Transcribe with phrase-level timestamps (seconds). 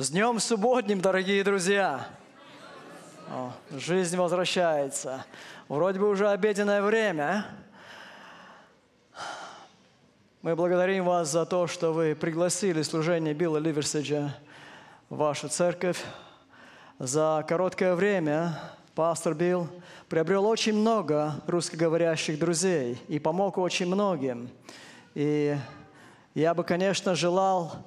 [0.00, 2.06] С днем субботним, дорогие друзья!
[3.30, 5.24] О, жизнь возвращается.
[5.66, 7.46] Вроде бы уже обеденное время.
[10.40, 14.36] Мы благодарим вас за то, что вы пригласили служение Билла Ливерсиджа
[15.10, 16.00] в вашу церковь.
[17.00, 18.56] За короткое время
[18.94, 19.66] пастор Билл
[20.08, 24.48] приобрел очень много русскоговорящих друзей и помог очень многим.
[25.16, 25.58] И
[26.34, 27.84] я бы, конечно, желал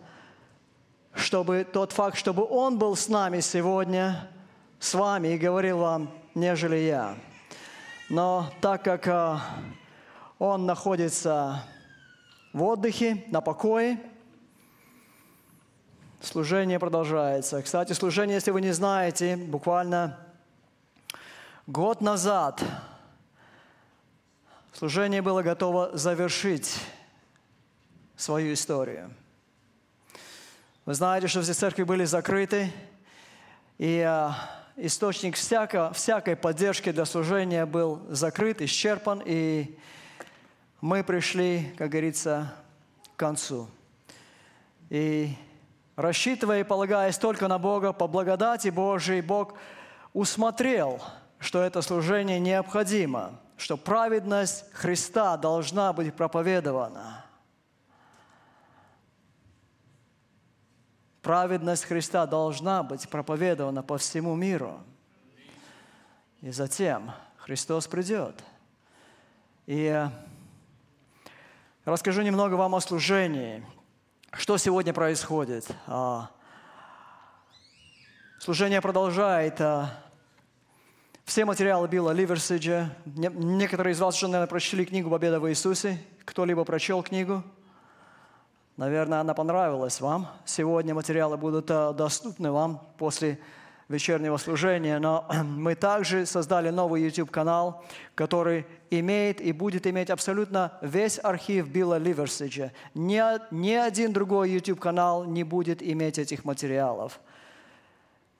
[1.13, 4.29] чтобы тот факт, чтобы Он был с нами сегодня,
[4.79, 7.17] с вами и говорил вам, нежели я.
[8.09, 9.41] Но так как а,
[10.39, 11.63] Он находится
[12.53, 13.99] в отдыхе, на покое,
[16.19, 17.61] служение продолжается.
[17.61, 20.17] Кстати, служение, если вы не знаете, буквально
[21.67, 22.61] год назад
[24.73, 26.79] служение было готово завершить
[28.15, 29.13] свою историю–
[30.83, 32.71] вы знаете, что все церкви были закрыты,
[33.77, 34.35] и а,
[34.77, 39.77] источник всяко, всякой поддержки для служения был закрыт, исчерпан, и
[40.81, 42.51] мы пришли, как говорится,
[43.15, 43.69] к концу.
[44.89, 45.35] И
[45.95, 49.53] рассчитывая и полагаясь только на Бога, по благодати Божией, Бог
[50.13, 50.99] усмотрел,
[51.37, 57.19] что это служение необходимо, что праведность Христа должна быть проповедована–
[61.21, 64.79] Праведность Христа должна быть проповедована по всему миру.
[66.41, 68.43] И затем Христос придет.
[69.67, 70.07] И
[71.85, 73.63] расскажу немного вам о служении.
[74.33, 75.69] Что сегодня происходит?
[75.85, 76.31] А,
[78.39, 79.61] служение продолжает.
[79.61, 79.91] А,
[81.25, 82.89] все материалы Билла Ливерсиджа.
[83.05, 85.99] Некоторые из вас уже, наверное, прочли книгу «Победа в Иисусе».
[86.25, 87.43] Кто-либо прочел книгу?
[88.77, 90.27] Наверное, она понравилась вам.
[90.45, 93.37] Сегодня материалы будут э, доступны вам после
[93.89, 97.83] вечернего служения, но мы также создали новый YouTube-канал,
[98.15, 102.71] который имеет и будет иметь абсолютно весь архив Билла Ливерсиджа.
[102.93, 103.21] Ни,
[103.53, 107.19] ни один другой YouTube-канал не будет иметь этих материалов.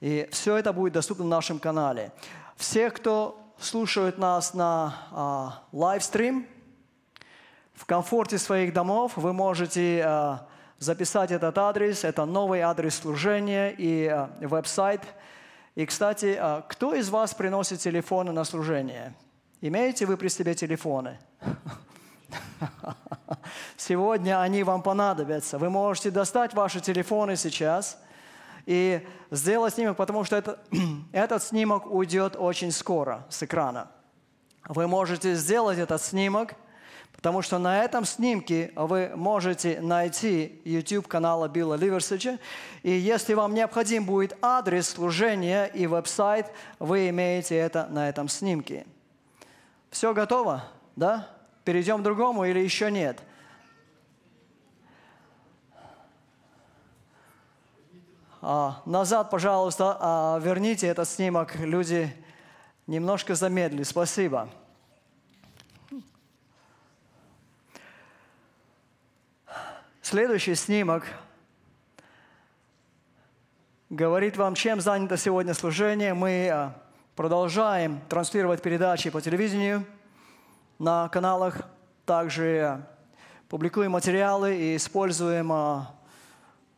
[0.00, 2.10] И все это будет доступно на нашем канале.
[2.56, 6.46] Все, кто слушает нас на а, лайвстрим,
[7.74, 10.38] в комфорте своих домов вы можете э,
[10.78, 12.04] записать этот адрес.
[12.04, 15.00] Это новый адрес служения и э, веб-сайт.
[15.74, 19.14] И, кстати, э, кто из вас приносит телефоны на служение?
[19.60, 21.18] Имеете вы при себе телефоны?
[23.76, 25.58] Сегодня они вам понадобятся.
[25.58, 27.98] Вы можете достать ваши телефоны сейчас
[28.66, 30.60] и сделать снимок, потому что это,
[31.12, 33.90] этот снимок уйдет очень скоро с экрана.
[34.68, 36.54] Вы можете сделать этот снимок–
[37.22, 42.40] Потому что на этом снимке вы можете найти YouTube канала Билла Ливерсиджа.
[42.82, 46.50] И если вам необходим будет адрес служения и веб-сайт,
[46.80, 48.86] вы имеете это на этом снимке.
[49.92, 50.64] Все готово?
[50.96, 51.28] Да?
[51.62, 53.20] Перейдем к другому или еще нет?
[58.40, 61.54] А, назад, пожалуйста, а, верните этот снимок.
[61.54, 62.12] Люди
[62.88, 63.84] немножко замедлили.
[63.84, 64.48] Спасибо.
[70.12, 71.06] Следующий снимок
[73.88, 76.12] говорит вам, чем занято сегодня служение.
[76.12, 76.76] Мы а,
[77.16, 79.86] продолжаем транслировать передачи по телевидению
[80.78, 81.62] на каналах.
[82.04, 82.86] Также а,
[83.48, 85.50] публикуем материалы и используем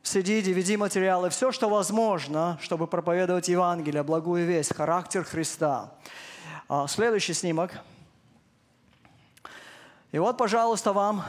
[0.04, 5.92] CD, DVD материалы, все, что возможно, чтобы проповедовать Евангелие, благую весть, характер Христа.
[6.86, 7.72] Следующий снимок.
[10.12, 11.24] И вот, пожалуйста, вам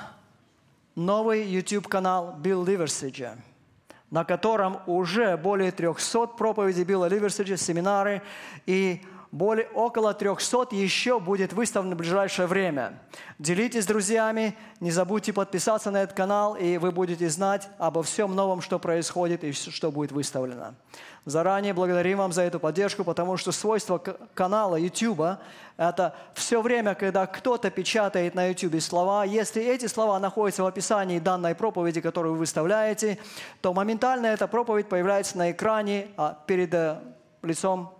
[0.96, 3.38] новый YouTube-канал Билл Ливерсиджа,
[4.10, 8.22] на котором уже более 300 проповедей Билла Ливерсиджа, семинары
[8.66, 9.02] и
[9.32, 13.00] более, около 300 еще будет выставлено в ближайшее время.
[13.40, 18.36] Делитесь с друзьями, не забудьте подписаться на этот канал, и вы будете знать обо всем
[18.36, 20.76] новом, что происходит и что будет выставлено.
[21.26, 25.40] Заранее благодарим вам за эту поддержку, потому что свойство канала YouTube–
[25.78, 29.26] это все время, когда кто-то печатает на YouTube слова.
[29.26, 33.18] Если эти слова находятся в описании данной проповеди, которую вы выставляете,
[33.62, 37.00] то моментально эта проповедь появляется на экране а перед э,
[37.42, 37.95] лицом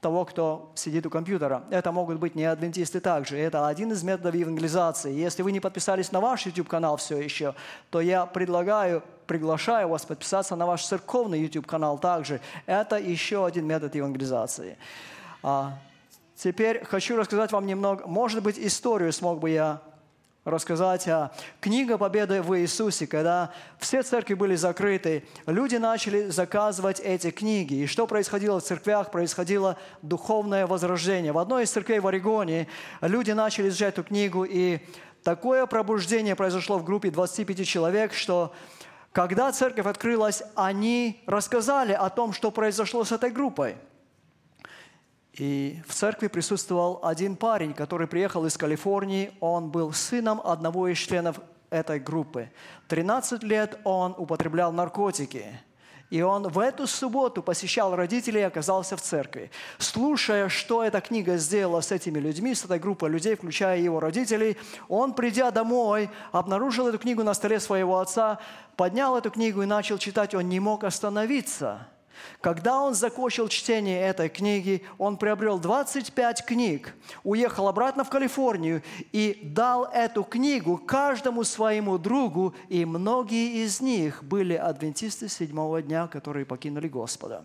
[0.00, 1.64] того, кто сидит у компьютера.
[1.70, 3.38] Это могут быть не адвентисты также.
[3.38, 5.12] Это один из методов евангелизации.
[5.12, 7.54] Если вы не подписались на ваш YouTube-канал все еще,
[7.90, 12.40] то я предлагаю, приглашаю вас подписаться на ваш церковный YouTube-канал также.
[12.66, 14.78] Это еще один метод евангелизации.
[15.42, 15.78] А,
[16.34, 19.82] теперь хочу рассказать вам немного, может быть, историю смог бы я
[20.44, 27.30] рассказать о книге Победы в Иисусе, когда все церкви были закрыты, люди начали заказывать эти
[27.30, 27.74] книги.
[27.74, 29.10] И что происходило в церквях?
[29.10, 31.32] Происходило духовное возрождение.
[31.32, 32.68] В одной из церквей в Орегоне
[33.02, 34.78] люди начали изучать эту книгу, и
[35.22, 38.54] такое пробуждение произошло в группе 25 человек, что
[39.12, 43.76] когда церковь открылась, они рассказали о том, что произошло с этой группой–
[45.34, 49.32] и в церкви присутствовал один парень, который приехал из Калифорнии.
[49.40, 51.40] Он был сыном одного из членов
[51.70, 52.50] этой группы.
[52.88, 55.60] 13 лет он употреблял наркотики.
[56.10, 59.52] И он в эту субботу посещал родителей и оказался в церкви.
[59.78, 64.56] Слушая, что эта книга сделала с этими людьми, с этой группой людей, включая его родителей,
[64.88, 68.40] он, придя домой, обнаружил эту книгу на столе своего отца,
[68.74, 70.34] поднял эту книгу и начал читать.
[70.34, 71.86] Он не мог остановиться–
[72.40, 78.82] когда он закончил чтение этой книги, он приобрел 25 книг, уехал обратно в Калифорнию
[79.12, 86.06] и дал эту книгу каждому своему другу, и многие из них были адвентисты седьмого дня,
[86.06, 87.44] которые покинули Господа.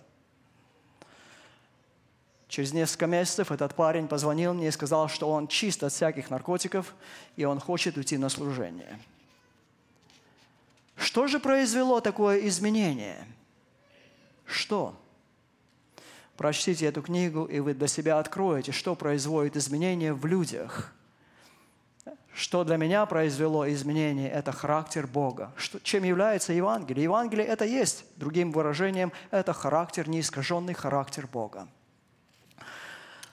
[2.48, 6.94] Через несколько месяцев этот парень позвонил мне и сказал, что он чист от всяких наркотиков,
[7.36, 8.98] и он хочет уйти на служение.
[10.96, 13.28] Что же произвело такое изменение–
[14.46, 14.96] что?
[16.38, 20.94] Прочтите эту книгу, и вы для себя откроете, что производит изменения в людях.
[22.34, 25.54] Что для меня произвело изменение– это характер Бога.
[25.56, 27.04] Что, чем является Евангелие?
[27.04, 31.70] Евангелие– это есть, другим выражением, это характер, неискаженный характер Бога.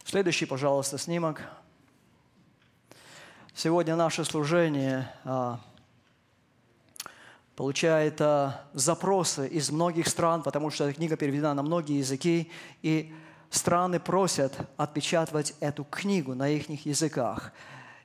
[0.04, 1.42] Следующий, пожалуйста, снимок.
[3.54, 5.58] Сегодня наше служение а,
[7.56, 12.50] получает а, запросы из многих стран, потому что эта книга переведена на многие языки,
[12.82, 13.12] и
[13.50, 17.52] страны просят отпечатывать эту книгу на их языках.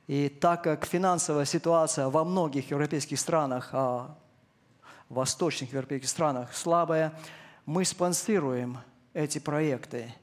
[0.07, 4.17] И так как финансовая ситуация во многих европейских странах, а
[5.09, 7.13] восточных европейских странах слабая,
[7.65, 8.79] мы спонсируем
[9.13, 10.13] эти проекты.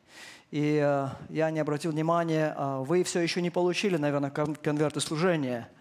[0.51, 5.69] И э, я не обратил внимания, э, вы все еще не получили, наверное, конверты служения–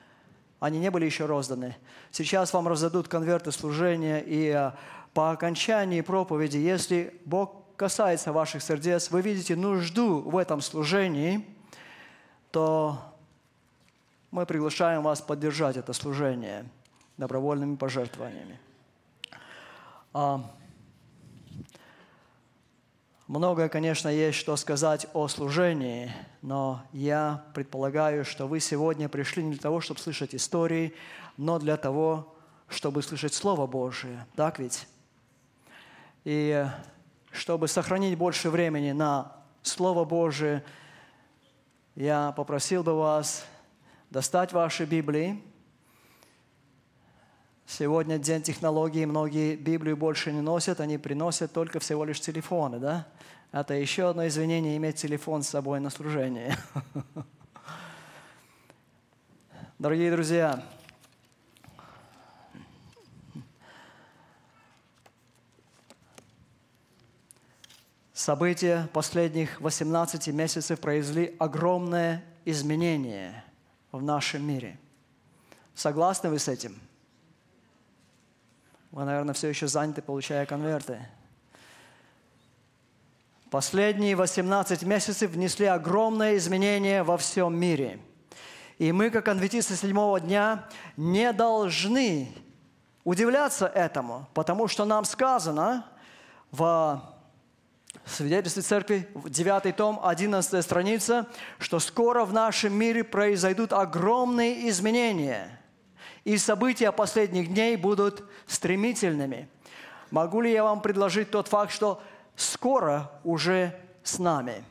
[0.63, 1.75] они не были еще розданы.
[2.09, 4.71] Сейчас вам раздадут конверты служения, и э,
[5.13, 11.45] по окончании проповеди, если Бог касается ваших сердец, вы видите нужду в этом служении,
[12.51, 12.97] то
[14.31, 16.63] мы приглашаем вас поддержать это служение
[17.17, 18.57] добровольными пожертвованиями.
[20.13, 20.49] А,
[23.27, 26.09] Многое, конечно, есть что сказать о служении,
[26.43, 30.93] но я предполагаю, что вы сегодня пришли не для того, чтобы слышать истории,
[31.37, 32.35] но для того,
[32.67, 34.27] чтобы слышать Слово Божие.
[34.35, 34.85] Так ведь?
[36.25, 36.67] И
[37.31, 39.31] чтобы сохранить больше времени на
[39.61, 40.65] Слово Божие,
[41.95, 43.45] я попросил бы вас
[44.09, 45.41] достать ваши Библии.
[47.65, 53.07] Сегодня день технологий, многие Библию больше не носят, они приносят только всего лишь телефоны, да?
[53.53, 56.51] Это еще одно извинение иметь телефон с собой на служении.
[59.77, 60.65] Дорогие друзья,
[68.11, 73.43] события последних 18 месяцев произвели огромное изменение
[73.91, 74.79] в нашем мире.
[75.75, 76.75] Согласны вы с этим?
[78.89, 81.07] Вы, наверное, все еще заняты, получая конверты.
[83.53, 87.99] Последние 18 месяцев внесли огромные изменения во всем мире.
[88.79, 90.67] И мы, как адвентисты седьмого дня,
[90.97, 92.31] не должны
[93.03, 95.85] удивляться этому, потому что нам сказано
[96.49, 96.99] в
[98.05, 101.27] свидетельстве церкви, 9 том, 11 страница,
[101.59, 105.61] что скоро в нашем мире произойдут огромные изменения,
[106.23, 109.47] и события последних дней будут стремительными.
[110.09, 112.01] Могу ли я вам предложить тот факт, что
[112.35, 114.63] скоро уже с нами.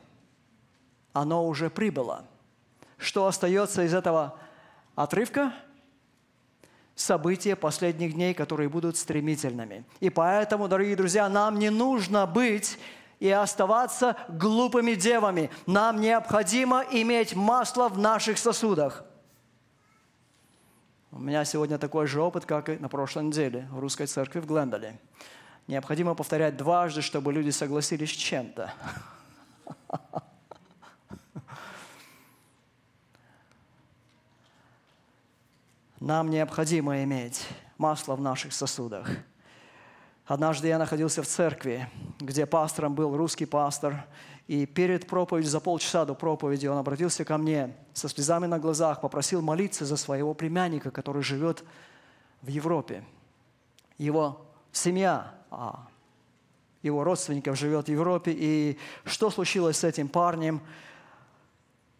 [1.13, 2.25] Оно уже прибыло.
[2.97, 4.37] Что остается из этого
[4.95, 5.53] отрывка?
[6.95, 9.83] События последних дней, которые будут стремительными.
[9.99, 12.77] И поэтому, дорогие друзья, нам не нужно быть
[13.19, 15.49] и оставаться глупыми девами.
[15.65, 19.03] Нам необходимо иметь масло в наших сосудах.
[21.11, 24.45] У меня сегодня такой же опыт, как и на прошлой неделе в русской церкви в
[24.45, 24.99] Глендале
[25.67, 28.73] необходимо повторять дважды, чтобы люди согласились с чем-то.
[35.99, 39.09] Нам необходимо иметь масло в наших сосудах.
[40.25, 41.89] Однажды я находился в церкви,
[42.19, 44.05] где пастором был русский пастор,
[44.47, 48.99] и перед проповедью, за полчаса до проповеди, он обратился ко мне со слезами на глазах,
[48.99, 51.63] попросил молиться за своего племянника, который живет
[52.41, 53.05] в Европе.
[53.97, 55.87] Его семья, а
[56.81, 58.33] его родственников живет в Европе.
[58.35, 60.61] И что случилось с этим парнем?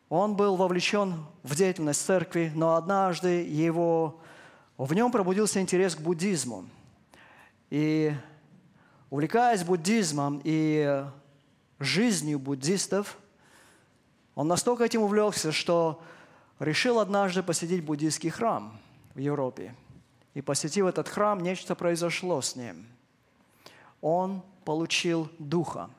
[0.09, 4.19] Он был вовлечен в деятельность церкви, но однажды его,
[4.77, 6.65] в нем пробудился интерес к буддизму.
[7.69, 8.13] И
[9.09, 11.05] увлекаясь буддизмом и
[11.79, 13.17] жизнью буддистов,
[14.35, 16.01] он настолько этим увлекся, что
[16.59, 18.79] решил однажды посетить буддийский храм
[19.15, 19.75] в Европе.
[20.33, 22.87] И посетив этот храм, нечто произошло с ним.
[24.01, 25.89] Он получил духа,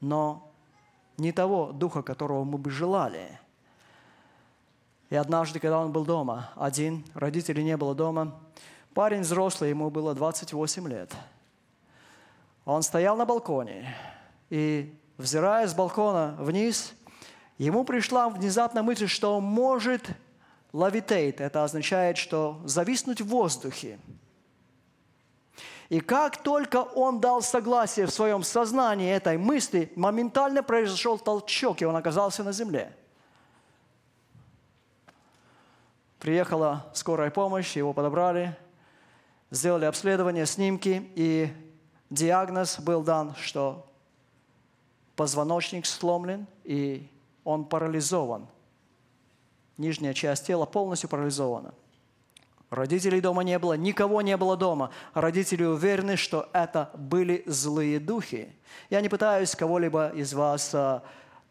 [0.00, 0.50] но
[1.16, 3.38] не того духа, которого мы бы желали.
[5.10, 8.38] И однажды, когда он был дома, один, родителей не было дома,
[8.98, 11.14] Парень взрослый, ему было 28 лет.
[12.64, 13.94] Он стоял на балконе,
[14.50, 16.94] и, взирая с балкона вниз,
[17.58, 20.08] ему пришла внезапно мысль, что он может
[20.72, 21.40] лавитейт.
[21.40, 23.98] Это означает, что зависнуть в воздухе.
[25.88, 31.86] И как только он дал согласие в своем сознании этой мысли, моментально произошел толчок, и
[31.86, 32.94] он оказался на земле.
[36.18, 38.56] Приехала скорая помощь, его подобрали–
[39.50, 41.52] сделали обследование, снимки, и
[42.10, 43.86] диагноз был дан, что
[45.16, 47.08] позвоночник сломлен, и
[47.44, 48.46] он парализован.
[49.78, 51.72] Нижняя часть тела полностью парализована.
[52.70, 54.90] Родителей дома не было, никого не было дома.
[55.14, 58.52] Родители уверены, что это были злые духи.
[58.90, 61.02] Я не пытаюсь кого-либо из вас а,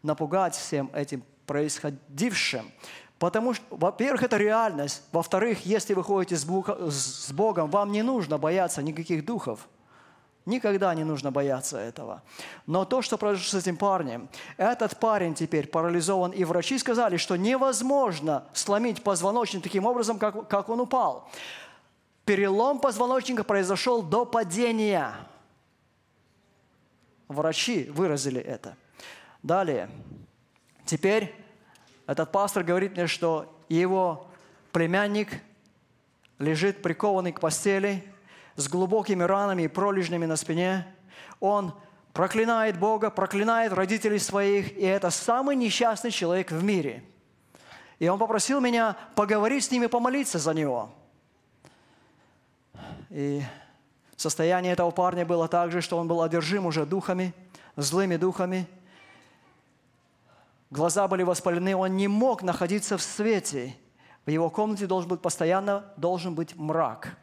[0.02, 2.70] напугать всем этим происходившим.
[3.18, 5.02] Потому что, во-первых, это реальность.
[5.10, 9.68] Во-вторых, если вы ходите с Богом, вам не нужно бояться никаких духов.
[10.48, 12.22] Никогда не нужно бояться этого.
[12.66, 17.36] Но то, что произошло с этим парнем, этот парень теперь парализован, и врачи сказали, что
[17.36, 21.30] невозможно сломить позвоночник таким образом, как, как он упал.
[22.24, 25.12] Перелом позвоночника произошел до падения.
[27.28, 28.74] Врачи выразили это.
[29.42, 29.90] Далее.
[30.86, 31.34] Теперь
[32.06, 34.26] этот пастор говорит мне, что его
[34.72, 35.28] племянник
[36.38, 38.02] лежит прикованный к постели
[38.58, 40.86] с глубокими ранами и пролежнями на спине.
[41.40, 41.72] Он
[42.12, 47.02] проклинает Бога, проклинает родителей своих, и это самый несчастный человек в мире.
[47.98, 50.90] И он попросил меня поговорить с ними, помолиться за него.
[53.08, 53.42] И
[54.16, 57.32] состояние этого парня было также, что он был одержим уже духами,
[57.76, 58.68] злыми духами–
[60.70, 63.74] глаза были воспалены, он не мог находиться в свете.
[64.26, 67.16] В его комнате должен быть постоянно должен быть мрак.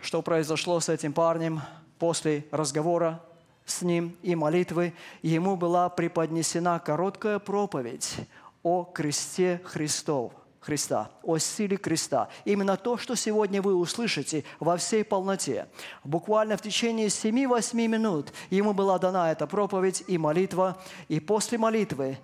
[0.00, 1.60] Что произошло с этим парнем
[1.98, 3.20] после разговора
[3.64, 4.94] с ним и молитвы?
[5.22, 8.16] Ему была преподнесена короткая проповедь
[8.62, 12.28] о кресте Христов– Христа, о силе креста.
[12.44, 15.66] Именно то, что сегодня вы услышите во всей полноте.
[16.04, 20.78] Буквально в течение 7-8 минут ему была дана эта проповедь и молитва.
[21.08, 22.16] И после молитвы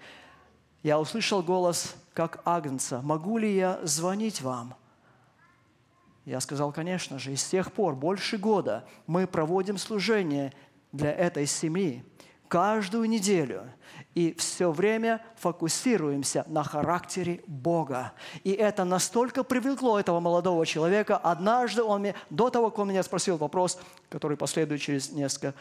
[0.84, 4.74] я услышал голос, как Агнца, «Могу ли я звонить вам?»
[6.28, 10.52] Я сказал, конечно же, и с тех пор, больше года, мы проводим служение
[10.92, 12.04] для этой семьи
[12.48, 13.62] каждую неделю
[14.14, 18.12] и все время фокусируемся на характере Бога.
[18.44, 21.16] И это настолько привлекло этого молодого человека.
[21.16, 23.80] Однажды он мне, до того, как он меня спросил вопрос,
[24.10, 25.54] который последует через несколько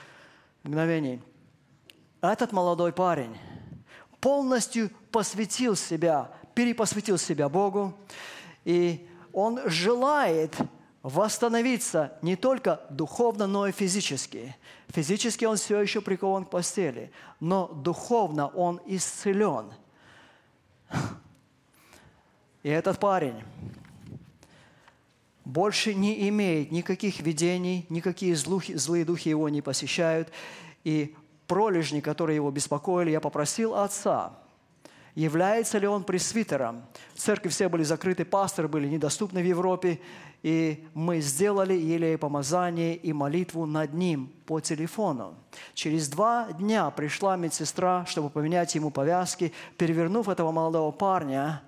[0.63, 1.21] мгновений.
[2.19, 3.37] Этот молодой парень
[4.19, 7.93] полностью посвятил себя, перепосвятил себя Богу,
[8.65, 9.07] и
[9.37, 10.57] он желает
[11.03, 14.55] восстановиться не только духовно, но и физически.
[14.87, 19.71] Физически он все еще прикован к постели, но духовно он исцелен.
[22.63, 23.43] И этот парень
[25.45, 30.31] больше не имеет никаких видений, никакие злые духи его не посещают.
[30.83, 31.15] И
[31.45, 34.33] пролежни, которые его беспокоили, я попросил отца–
[35.17, 36.83] является ли он пресвитером.
[37.15, 39.99] Церкви все были закрыты, пасторы были недоступны в Европе,
[40.43, 45.33] и мы сделали елей помазание и молитву над ним по телефону.
[45.73, 49.53] Через два дня пришла медсестра, чтобы поменять ему повязки.
[49.79, 51.63] Перевернув этого молодого парня,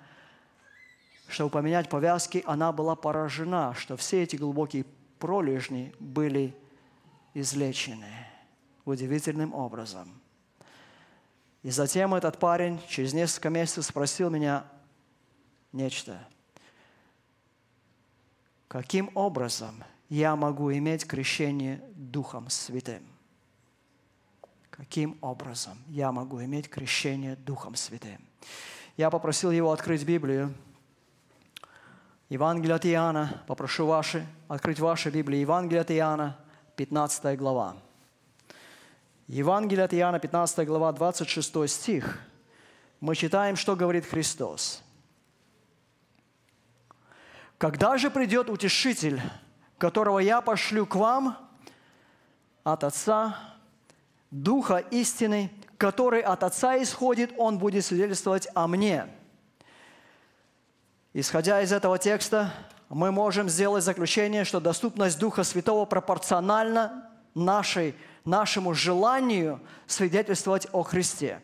[1.26, 4.84] чтобы поменять повязки, она была поражена, что все эти глубокие
[5.18, 6.54] пролежни были
[7.34, 8.28] излечены
[8.84, 10.19] удивительным образом.
[11.62, 14.64] И затем этот парень через несколько месяцев спросил меня
[15.72, 16.18] нечто.
[18.68, 23.02] Каким образом я могу иметь крещение Духом Святым?
[24.70, 28.24] Каким образом я могу иметь крещение Духом Святым?
[28.96, 30.54] Я попросил его открыть Библию.
[32.30, 35.38] Евангелие от Иоанна, попрошу ваши, открыть ваши Библии.
[35.38, 36.38] Евангелие от Иоанна,
[36.76, 37.76] 15 глава.
[39.30, 42.18] Евангелие от Иоанна, 15 глава, 26 стих.
[42.98, 44.82] Мы читаем, что говорит Христос.
[47.56, 49.22] «Когда же придет Утешитель,
[49.78, 51.38] которого я пошлю к вам
[52.64, 53.38] от Отца,
[54.32, 59.06] Духа истины, который от Отца исходит, Он будет свидетельствовать о мне».
[61.12, 62.52] Исходя из этого текста,
[62.88, 67.94] мы можем сделать заключение, что доступность Духа Святого пропорциональна нашей,
[68.30, 71.42] нашему желанию свидетельствовать о Христе.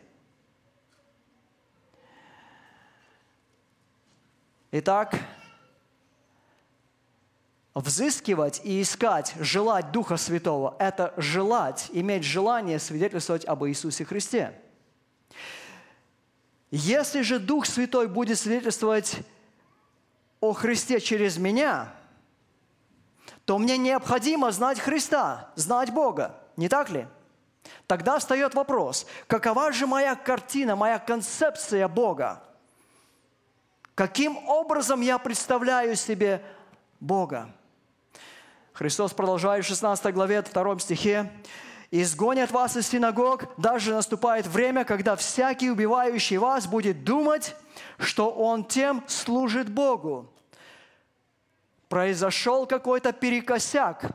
[4.71, 5.15] Итак,
[7.73, 14.59] взыскивать и искать, желать Духа Святого– это желать, иметь желание свидетельствовать об Иисусе Христе.
[16.71, 19.19] Если же Дух Святой будет свидетельствовать
[20.41, 21.93] о Христе через меня,
[23.45, 26.37] то мне необходимо знать Христа, знать Бога.
[26.57, 27.07] Не так ли?
[27.85, 32.43] Тогда встает вопрос, какова же моя картина, моя концепция Бога?
[33.93, 36.43] Каким образом я представляю себе
[36.99, 37.49] Бога?
[38.73, 41.31] Христос продолжает в 16 главе, 2 стихе,
[41.89, 47.55] «Изгонят вас из синагог, даже наступает время, когда всякий, убивающий вас, будет думать,
[47.97, 50.31] что он тем служит Богу».
[51.89, 54.11] Произошел какой-то перекосяк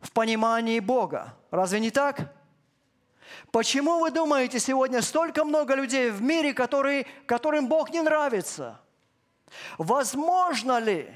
[0.00, 1.34] в понимании Бога.
[1.50, 2.32] Разве не так?
[3.50, 8.80] Почему вы думаете, сегодня столько много людей в мире, которые, которым Бог не нравится?
[9.78, 11.14] Возможно ли,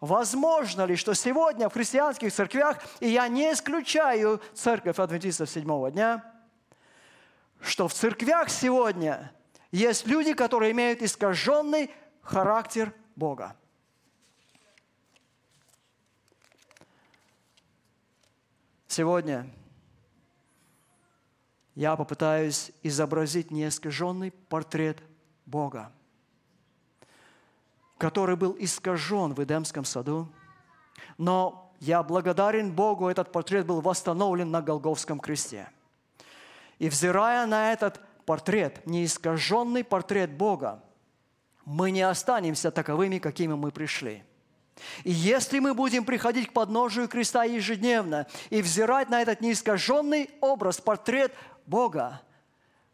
[0.00, 6.22] Возможно ли, что сегодня в христианских церквях, и я не исключаю церковь адвентистов седьмого дня,
[7.60, 9.32] что в церквях сегодня
[9.72, 11.90] есть люди, которые имеют искаженный
[12.20, 13.56] характер Бога.
[18.86, 19.50] Сегодня
[21.76, 25.00] я попытаюсь изобразить неискаженный портрет
[25.44, 25.92] Бога
[27.98, 30.28] который был искажен в Эдемском саду.
[31.18, 35.68] Но я благодарен Богу, этот портрет был восстановлен на Голговском кресте.
[36.78, 40.82] И взирая на этот портрет, неискаженный портрет Бога,
[41.64, 44.22] мы не останемся таковыми, какими мы пришли.
[45.04, 50.82] И если мы будем приходить к подножию креста ежедневно и взирать на этот неискаженный образ,
[50.82, 51.32] портрет
[51.66, 52.22] Бога,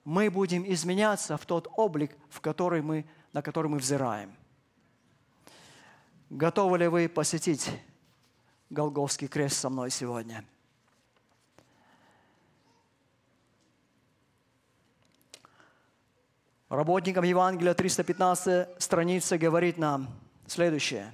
[0.05, 4.35] мы будем изменяться в тот облик, в который мы, на который мы взираем.
[6.31, 7.71] Готовы ли вы посетить
[8.71, 10.45] Голговский крест со мной сегодня?
[16.71, 20.09] Работникам Евангелия 315 страница говорит нам
[20.47, 21.13] следующее.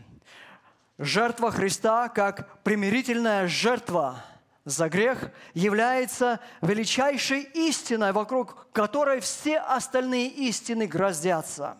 [0.98, 4.24] Жертва Христа, как примирительная жертва
[4.68, 11.78] за грех, является величайшей истиной, вокруг которой все остальные истины гроздятся.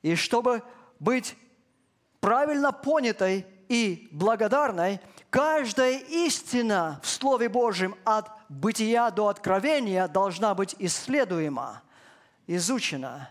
[0.00, 0.62] И чтобы
[0.98, 1.36] быть
[2.20, 10.74] правильно понятой и благодарной, каждая истина в Слове Божьем от бытия до откровения должна быть
[10.78, 11.82] исследуема,
[12.46, 13.30] изучена.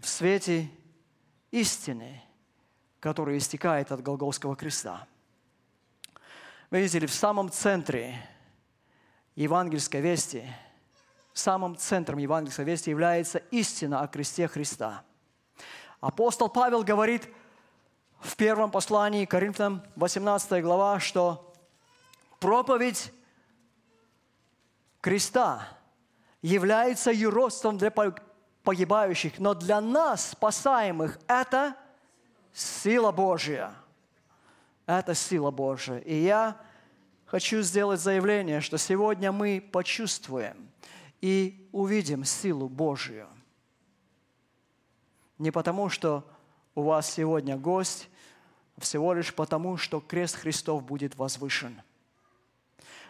[0.00, 0.70] В свете
[1.50, 2.22] истины,
[3.04, 5.06] которая истекает от Голговского креста.
[6.70, 8.18] Видите ли, в самом центре
[9.36, 10.44] евангельской вести–
[11.34, 15.02] самым центром евангельской вести является истина о кресте Христа.
[16.00, 17.28] Апостол Павел говорит
[18.20, 21.52] в первом послании Коринфянам, 18 глава, что
[22.40, 23.12] проповедь
[25.00, 25.68] креста
[26.40, 27.90] является юродством для
[28.62, 31.76] погибающих, но для нас, спасаемых, это
[32.54, 33.74] сила Божья.
[34.86, 35.98] Это сила Божья.
[35.98, 36.56] И я
[37.26, 40.70] хочу сделать заявление, что сегодня мы почувствуем–
[41.24, 43.26] и увидим силу Божию.
[45.38, 46.22] Не потому, что
[46.74, 48.10] у вас сегодня гость,
[48.76, 51.80] а всего лишь потому, что крест Христов будет возвышен.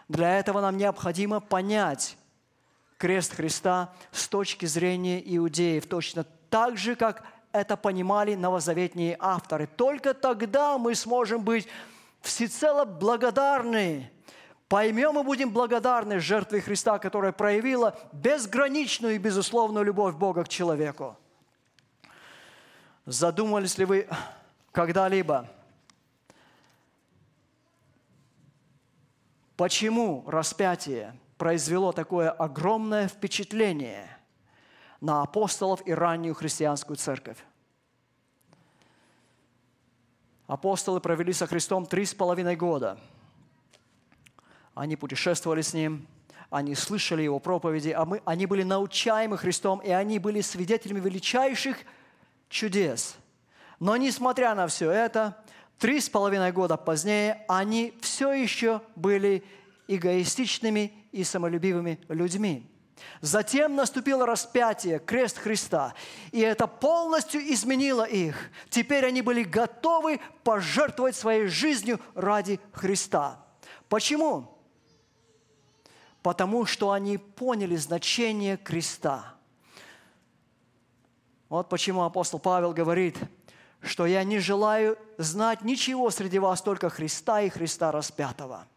[0.07, 2.17] Для этого нам необходимо понять
[2.97, 9.67] крест Христа с точки зрения иудеев, точно так же, как это понимали новозаветные авторы.
[9.67, 11.67] Только тогда мы сможем быть
[12.21, 14.11] всецело благодарны
[14.67, 21.17] поймем и будем благодарны жертве Христа, которая проявила безграничную и безусловную любовь Бога к человеку.
[23.05, 24.09] Задумывались ли вы
[24.71, 25.47] когда-либо,
[29.55, 34.14] почему распятие произвело такое огромное впечатление
[35.01, 37.37] на апостолов и раннюю христианскую церковь?
[40.47, 42.99] Апостолы провели со Христом три с половиной года.
[44.75, 46.05] Они путешествовали с Ним,
[46.49, 51.77] они слышали Его проповеди, а мы, они были научаемы Христом, и они были свидетелями величайших
[52.49, 53.15] чудес.
[53.79, 55.43] Но несмотря на все это,
[55.79, 59.43] три с половиной года позднее они все еще были
[59.87, 62.69] эгоистичными и самолюбивыми людьми.
[63.21, 65.93] Затем наступило распятие, крест Христа,
[66.31, 68.51] и это полностью изменило их.
[68.69, 73.43] Теперь они были готовы пожертвовать своей жизнью ради Христа.
[73.89, 74.57] Почему?
[76.21, 79.35] Потому что они поняли значение креста.
[81.49, 83.17] Вот почему апостол Павел говорит,
[83.81, 88.67] что я не желаю знать ничего среди вас, только Христа и Христа распятого–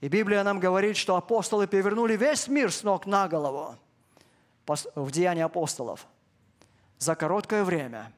[0.00, 3.76] и Библия нам говорит, что апостолы перевернули весь мир с ног на голову
[4.94, 6.06] в Деянии апостолов
[6.98, 8.12] за короткое время.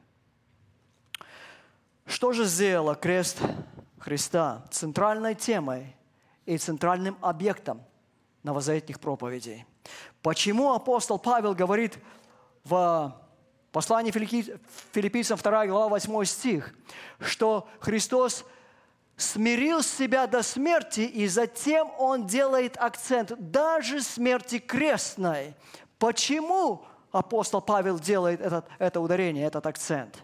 [2.05, 3.39] Что же сделало крест
[3.99, 5.95] Христа центральной темой
[6.45, 7.81] и центральным объектом
[8.43, 9.65] новозаветных проповедей?
[10.21, 11.97] Почему апостол Павел говорит
[12.63, 13.13] в
[13.73, 16.73] послании филиппийцам 2 глава 8 стих,
[17.19, 18.45] что Христос–
[19.17, 25.55] смирил себя до смерти, и затем он делает акцент даже смерти крестной.
[25.99, 30.23] Почему апостол Павел делает этот, это ударение, этот акцент?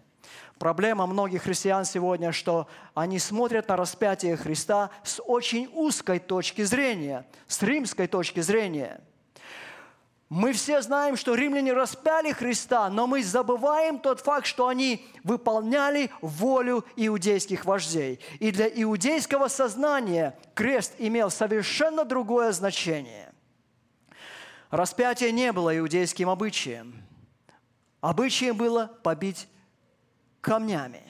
[0.57, 7.25] Проблема многих христиан сегодня, что они смотрят на распятие Христа с очень узкой точки зрения,
[7.47, 9.01] с римской точки зрения–
[10.29, 16.11] мы все знаем, что римляне распяли Христа, но мы забываем тот факт, что они выполняли
[16.21, 18.19] волю иудейских вождей.
[18.37, 23.33] И для иудейского сознания крест имел совершенно другое значение.
[24.69, 27.01] Распятие не было иудейским обычаем.
[27.99, 29.47] Обычаем было побить
[30.41, 31.08] камнями.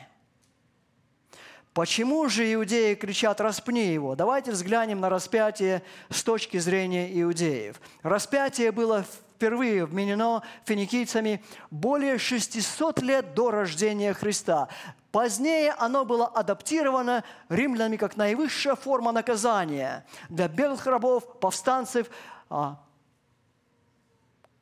[1.80, 4.14] Почему же иудеи кричат «распни его»?
[4.14, 7.80] Давайте взглянем на распятие с точки зрения иудеев.
[8.04, 14.68] Распятие было впервые вменено финикийцами более 600 лет до рождения Христа.
[15.14, 22.10] Позднее оно было адаптировано римлянами как наивысшая форма наказания для белых рабов, повстанцев,
[22.50, 22.84] а,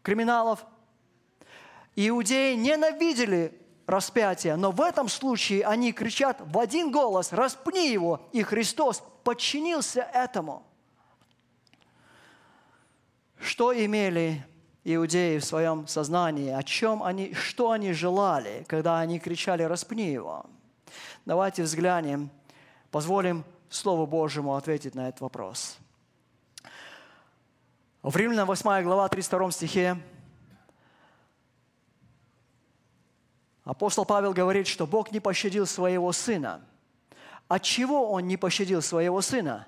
[0.04, 0.64] криминалов.
[1.96, 4.56] Иудеи ненавидели распятия.
[4.56, 10.64] Но в этом случае они кричат в один голос, распни его, и Христос подчинился этому.
[13.40, 14.46] Что имели
[14.84, 20.46] иудеи в своем сознании, о чем они, что они желали, когда они кричали «распни его».
[21.26, 22.30] Давайте взглянем,
[22.92, 25.78] позволим Слову Божьему ответить на этот вопрос.
[28.02, 29.98] В Римлянам 8 глава 32 стихе
[33.68, 36.62] Апостол Павел говорит, что Бог не пощадил своего сына.
[37.50, 39.68] От чего он не пощадил своего сына?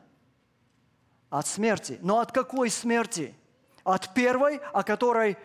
[1.30, 2.00] От смерти.
[2.02, 3.36] Но от какой смерти?
[3.84, 5.38] От первой, о которой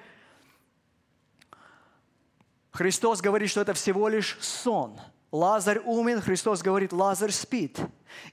[2.70, 5.00] Христос говорит, что это всего лишь сон.
[5.32, 7.80] Лазарь умен, Христос говорит, Лазарь спит.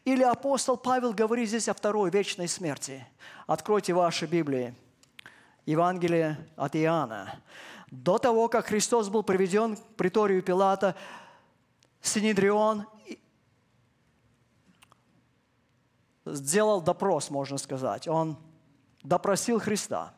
[0.05, 3.07] Или апостол Павел говорит здесь о второй вечной смерти.
[3.47, 4.75] Откройте ваши Библии.
[5.65, 7.41] Евангелие от Иоанна.
[7.91, 10.95] До того, как Христос был приведен к приторию Пилата,
[12.01, 12.87] Синедрион
[16.25, 18.07] сделал допрос, можно сказать.
[18.07, 18.37] Он
[19.03, 20.13] допросил Христа.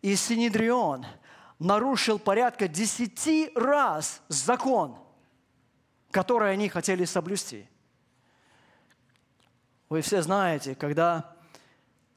[0.00, 1.04] И Синедрион
[1.58, 4.96] нарушил порядка десяти раз закон,
[6.12, 7.68] который они хотели соблюсти.
[9.88, 11.36] Вы все знаете, когда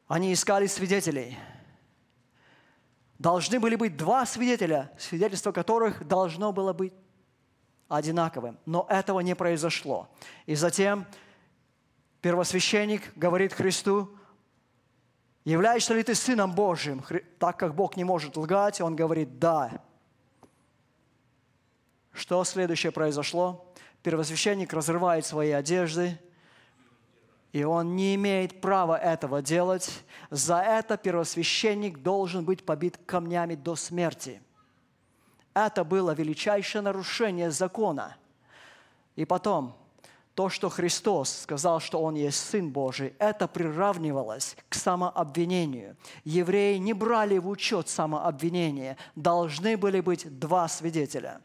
[0.08, 1.40] они искали свидетелей–
[3.24, 6.94] должны были быть два свидетеля, свидетельство которых должно было быть
[7.88, 8.60] одинаковым.
[8.66, 10.10] Но этого не произошло.
[10.46, 11.06] И затем
[12.20, 14.12] первосвященник говорит Христу,
[15.46, 17.02] являешься ли ты Сыном Божьим?
[17.40, 19.82] Так как Бог не может лгать, он говорит «да».
[22.12, 23.74] Что следующее произошло?
[24.04, 26.20] Первосвященник разрывает свои одежды–
[27.54, 30.04] и он не имеет права этого делать.
[30.32, 34.42] За это первосвященник должен быть побит камнями до смерти.
[35.54, 38.18] Это было величайшее нарушение закона.
[39.16, 39.78] И потом,
[40.34, 45.96] то, что Христос сказал, что Он есть Сын Божий, это приравнивалось к самообвинению.
[46.24, 48.98] Евреи не брали в учет самообвинение.
[49.16, 51.42] Должны были быть два свидетеля.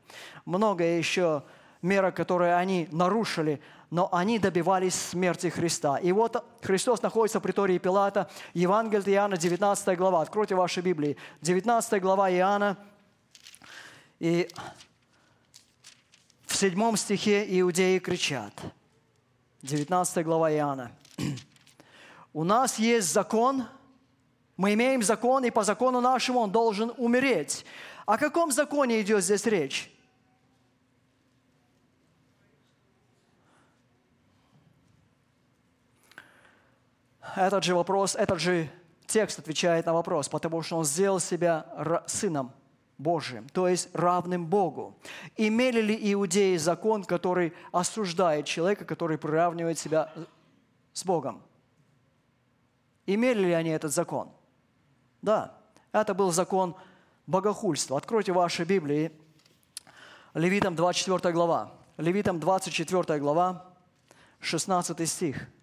[0.46, 1.42] Многое еще
[1.82, 5.96] мера, которые они нарушили, но они добивались смерти Христа.
[5.98, 10.22] И вот Христос находится в притории Пилата, Евангелие Иоанна, 19 глава.
[10.22, 11.16] Откройте ваши Библии.
[11.42, 12.76] 19 глава Иоанна.
[14.18, 14.48] И
[16.46, 18.52] в седьмом стихе иудеи кричат–
[19.62, 20.92] 19 глава Иоанна.
[22.32, 23.64] У нас есть закон,
[24.56, 27.64] мы имеем закон, и по закону нашему он должен умереть.
[28.06, 29.92] О каком законе идет здесь речь?
[37.38, 38.68] Этот же вопрос, этот же
[39.06, 42.50] текст отвечает на вопрос, потому что он сделал себя сыном
[42.98, 44.98] Божиим, то есть равным Богу.
[45.36, 50.12] Имели ли иудеи закон, который осуждает человека, который приравнивает себя
[50.92, 51.40] с Богом?
[53.06, 54.32] Имели ли они этот закон?
[55.22, 55.54] Да,
[55.92, 56.74] это был закон
[57.28, 57.98] богохульства.
[57.98, 59.12] Откройте ваши Библии,
[60.34, 61.72] Левитам 24 глава.
[61.98, 63.64] Левитам 24 глава,
[64.40, 65.48] 16 стих–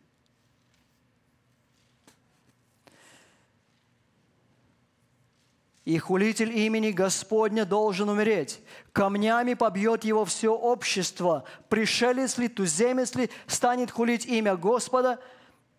[5.86, 8.60] и хулитель имени Господня должен умереть.
[8.92, 11.44] Камнями побьет его все общество.
[11.70, 15.20] Пришелец ли, туземец ли, станет хулить имя Господа,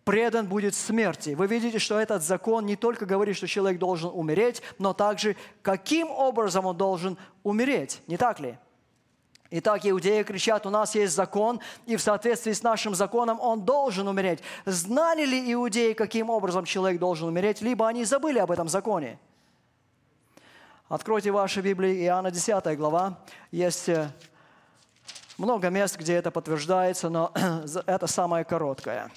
[0.05, 1.31] предан будет смерти.
[1.31, 6.09] Вы видите, что этот закон не только говорит, что человек должен умереть, но также каким
[6.09, 8.57] образом он должен умереть, не так ли?
[9.49, 14.07] Итак, иудеи кричат, у нас есть закон, и в соответствии с нашим законом он должен
[14.07, 14.39] умереть.
[14.65, 19.19] Знали ли иудеи, каким образом человек должен умереть, либо они забыли об этом законе?
[20.89, 23.19] Откройте ваши Библии, Иоанна 10 глава.
[23.51, 24.09] Есть э,
[25.37, 27.33] много мест, где это подтверждается, но
[27.85, 29.11] это самое короткое.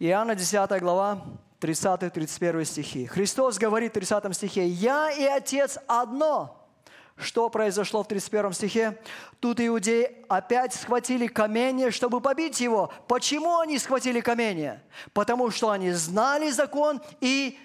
[0.00, 1.22] Иоанна 10 глава,
[1.60, 3.06] 30-31 стихи.
[3.06, 6.66] Христос говорит в 30 стихе, «Я и Отец одно».
[7.14, 8.98] Что произошло в 31 стихе?
[9.38, 12.92] Тут иудеи опять схватили камень, чтобы побить его.
[13.06, 14.80] Почему они схватили камень?
[15.12, 17.56] Потому что они знали закон и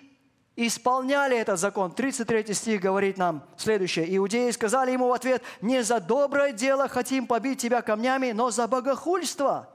[0.57, 1.91] исполняли этот закон.
[1.91, 4.17] 33 стих говорит нам следующее.
[4.17, 8.67] Иудеи сказали ему в ответ, не за доброе дело хотим побить тебя камнями, но за
[8.67, 9.69] богохульство,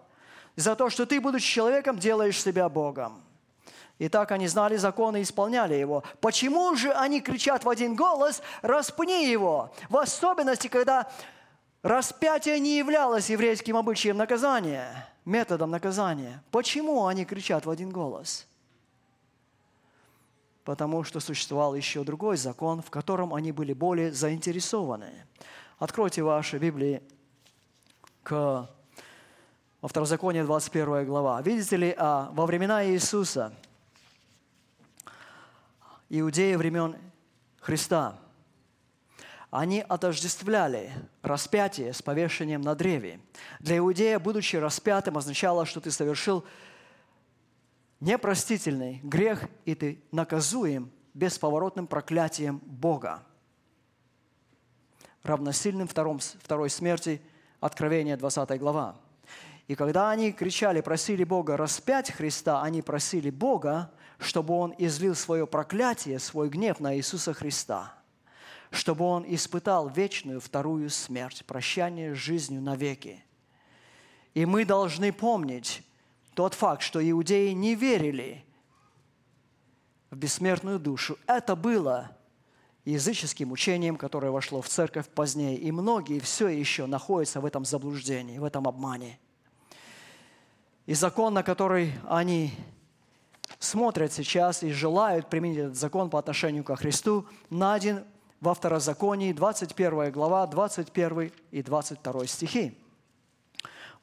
[0.56, 3.22] за то, что ты, будучи человеком, делаешь себя Богом.
[3.98, 6.02] И так они знали закон и исполняли его.
[6.20, 9.72] Почему же они кричат в один голос, распни его?
[9.88, 11.08] В особенности, когда
[11.82, 16.42] распятие не являлось еврейским обычаем наказания, методом наказания.
[16.50, 18.48] Почему они кричат в один голос?
[20.64, 25.10] Потому что существовал еще другой закон, в котором они были более заинтересованы.
[25.78, 27.02] Откройте ваши Библии
[28.22, 28.68] к
[29.82, 31.42] во Второзаконие 21 глава.
[31.42, 33.52] Видите ли, а, во времена Иисуса,
[36.08, 36.96] иудеи времен
[37.60, 38.16] Христа,
[39.50, 43.18] они отождествляли распятие с повешением на древе.
[43.58, 46.44] Для иудея, будучи распятым, означало, что ты совершил
[48.02, 53.24] непростительный грех, и ты наказуем бесповоротным проклятием Бога,
[55.22, 57.22] равносильным втором, второй смерти,
[57.60, 58.96] Откровение 20 глава.
[59.68, 65.46] И когда они кричали, просили Бога распять Христа, они просили Бога, чтобы Он излил свое
[65.46, 67.94] проклятие, свой гнев на Иисуса Христа,
[68.72, 73.24] чтобы Он испытал вечную вторую смерть, прощание с жизнью навеки.
[74.34, 75.84] И мы должны помнить,
[76.34, 78.44] тот факт, что иудеи не верили
[80.10, 82.16] в бессмертную душу, это было
[82.84, 85.56] языческим учением, которое вошло в церковь позднее.
[85.56, 89.18] И многие все еще находятся в этом заблуждении, в этом обмане.
[90.86, 92.52] И закон, на который они
[93.58, 98.04] смотрят сейчас и желают применить этот закон по отношению ко Христу, найден
[98.40, 102.81] во Второзаконии, 21 глава, 21 и 22 стихи.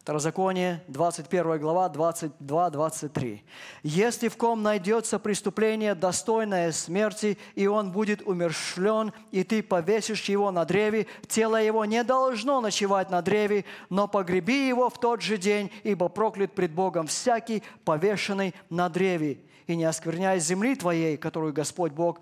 [0.09, 3.43] Второзаконие, 21 глава, 22-23.
[3.83, 10.49] «Если в ком найдется преступление, достойное смерти, и он будет умершлен, и ты повесишь его
[10.49, 15.37] на древе, тело его не должно ночевать на древе, но погреби его в тот же
[15.37, 21.53] день, ибо проклят пред Богом всякий, повешенный на древе, и не оскверняй земли твоей, которую
[21.53, 22.21] Господь Бог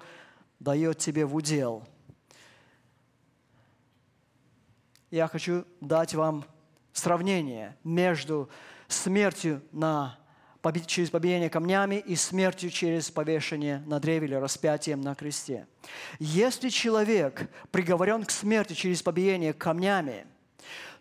[0.59, 1.85] дает тебе в удел».
[5.09, 6.43] Я хочу дать вам
[6.97, 8.49] сравнение между
[8.87, 10.17] смертью на,
[10.85, 15.67] через побиение камнями и смертью через повешение на древе или распятием на кресте.
[16.19, 20.25] Если человек приговорен к смерти через побиение камнями,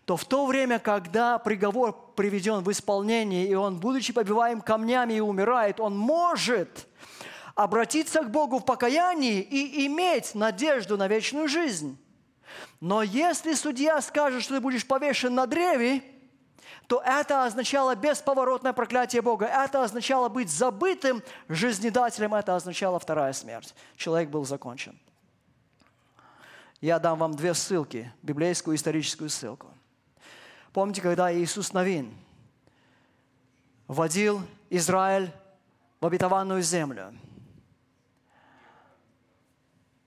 [0.05, 5.19] то в то время, когда приговор приведен в исполнение, и он, будучи побиваем камнями и
[5.19, 6.87] умирает, он может
[7.55, 11.97] обратиться к Богу в покаянии и иметь надежду на вечную жизнь.
[12.79, 16.03] Но если судья скажет, что ты будешь повешен на древе,
[16.87, 19.45] то это означало бесповоротное проклятие Бога.
[19.45, 22.33] Это означало быть забытым жизнедателем.
[22.33, 23.75] Это означало вторая смерть.
[23.97, 24.97] Человек был закончен.
[26.79, 29.67] Я дам вам две ссылки, библейскую и историческую ссылку.
[30.71, 32.13] Помните, когда Иисус Новин
[33.87, 35.31] водил Израиль
[35.99, 37.13] в обетованную землю?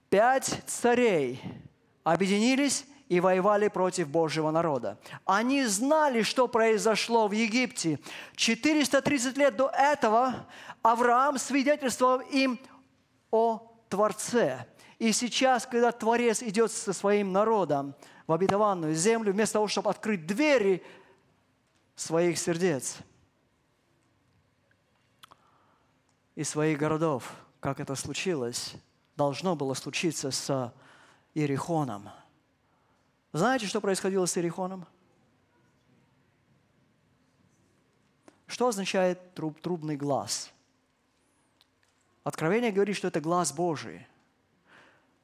[0.09, 1.43] Пять царей
[2.05, 4.99] объединились и воевали против Божьего народа.
[5.25, 7.99] Они знали, что произошло в Египте.
[8.37, 10.47] 430 лет до этого
[10.83, 12.61] Авраам свидетельствовал им
[13.33, 14.67] о Творце.
[15.01, 17.95] И сейчас, когда Творец идет со своим народом
[18.27, 20.85] в обетованную землю, вместо того, чтобы открыть двери
[21.97, 22.99] своих сердец
[26.37, 28.75] и своих городов, как это случилось,
[29.17, 30.73] должно было случиться с
[31.35, 32.09] Иерихоном–
[33.33, 34.87] знаете, что происходило с Иерихоном?
[38.49, 40.53] Что означает труб, трубный глаз?
[42.25, 44.07] Откровение говорит, что это глаз Божий.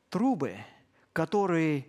[0.08, 0.56] Трубы,
[1.12, 1.88] которые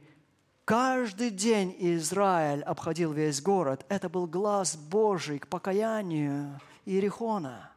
[0.66, 7.72] каждый день Израиль обходил весь город, это был глаз Божий к покаянию Иерихона–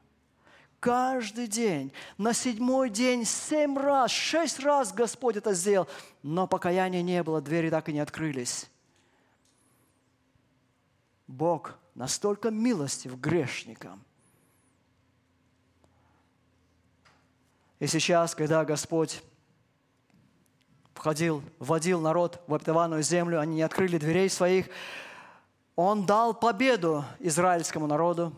[0.80, 1.92] Каждый день.
[2.16, 5.86] На седьмой день семь раз, шесть раз Господь это сделал.
[6.22, 8.70] Но покаяния не было, двери так и не открылись.
[11.26, 14.02] Бог настолько милостив грешникам.
[17.78, 19.22] И сейчас, когда Господь
[20.94, 24.68] входил, вводил народ в обетованную землю, они не открыли дверей своих,
[25.76, 28.34] Он дал победу израильскому народу.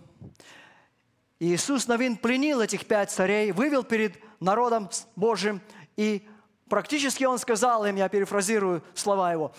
[1.43, 5.61] Иисус Новин пленил этих пять царей, вывел перед народом Божьим,
[5.97, 6.29] и
[6.69, 9.53] практически он сказал им, я перефразирую слова его,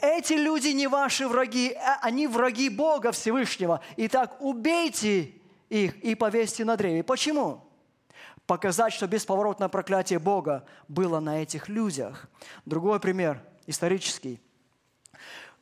[0.00, 3.80] эти люди не ваши враги, а они враги Бога Всевышнего.
[3.96, 5.32] Итак, убейте
[5.70, 7.02] их и повесьте на древе.
[7.02, 7.64] Почему?
[8.46, 12.28] Показать, что бесповоротное проклятие Бога было на этих людях.
[12.64, 14.40] Другой пример, исторический.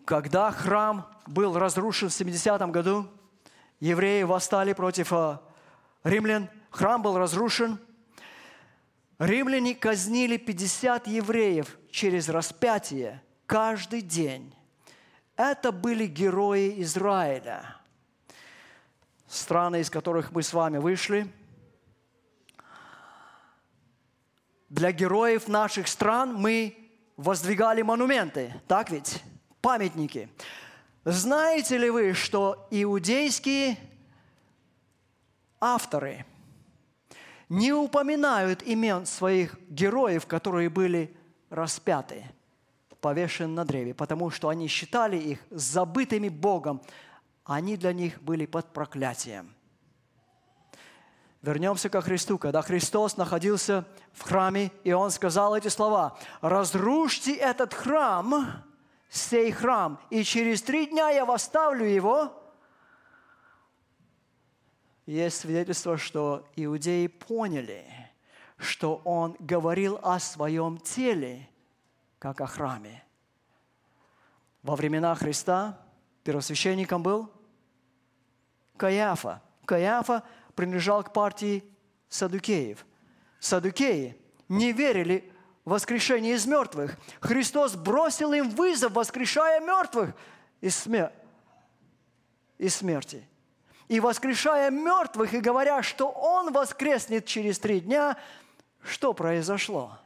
[0.05, 3.07] Когда храм был разрушен в 70 году,
[3.81, 5.41] евреи восстали против а,
[6.05, 7.79] римлян, храм был разрушен.
[9.19, 14.55] Римляне казнили 50 евреев через распятие каждый день.
[15.37, 17.77] Это были герои Израиля.
[19.27, 21.33] Страны, из которых мы с вами вышли.
[24.69, 26.77] Для героев наших стран мы
[27.17, 29.23] воздвигали монументы, так ведь?
[29.61, 30.29] Памятники.
[31.05, 33.77] Знаете ли вы, что иудейские
[35.63, 36.27] авторы
[37.49, 41.17] не упоминают имен своих героев, которые были
[41.51, 42.25] распяты,
[43.01, 46.83] повешены на древе, потому что они считали их забытыми Богом.
[47.45, 49.55] Они для них были под проклятием.
[51.43, 52.39] Вернемся ко Христу.
[52.39, 58.65] Когда Христос находился в храме, и Он сказал эти слова, «Разрушьте этот храм,
[59.11, 62.42] сей храм, и через три дня я восставлю его,
[65.07, 67.85] есть свидетельство, что иудеи поняли,
[68.57, 71.49] что он говорил о своем теле,
[72.19, 73.05] как о храме.
[74.63, 75.79] Во времена Христа
[76.23, 77.31] первосвященником был
[78.77, 79.43] Каяфа.
[79.65, 80.23] Каяфа
[80.55, 81.65] принадлежал к партии
[82.09, 82.87] садукеев.
[83.41, 84.17] Садукеи
[84.49, 85.33] не верили
[85.65, 86.97] в воскрешение из мертвых.
[87.21, 90.15] Христос бросил им вызов, воскрешая мертвых
[90.61, 91.13] из, смер...
[92.59, 93.27] из смерти
[93.89, 98.17] и воскрешая мертвых и говоря, что Он воскреснет через три дня,
[98.83, 99.99] что произошло?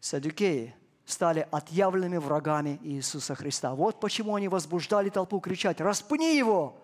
[0.00, 0.74] Садюкеи
[1.04, 3.74] стали отъявленными врагами Иисуса Христа.
[3.74, 6.76] Вот почему они возбуждали толпу кричать «Распни его!»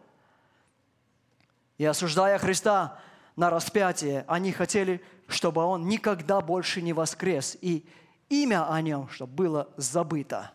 [1.79, 2.99] И осуждая Христа
[3.37, 7.87] на распятие, они хотели, чтобы Он никогда больше не воскрес, и
[8.29, 10.53] имя о Нем, чтобы было забыто.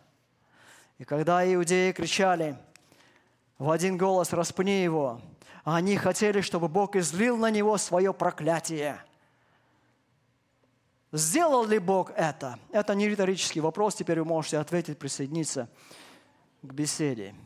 [0.98, 2.56] И когда иудеи кричали–
[3.62, 5.20] в один голос «распни его».
[5.62, 9.00] Они хотели, чтобы Бог излил на него свое проклятие.
[11.12, 12.58] Сделал ли Бог это?
[12.72, 15.68] Это не риторический вопрос, теперь вы можете ответить, присоединиться
[16.62, 17.36] к беседе.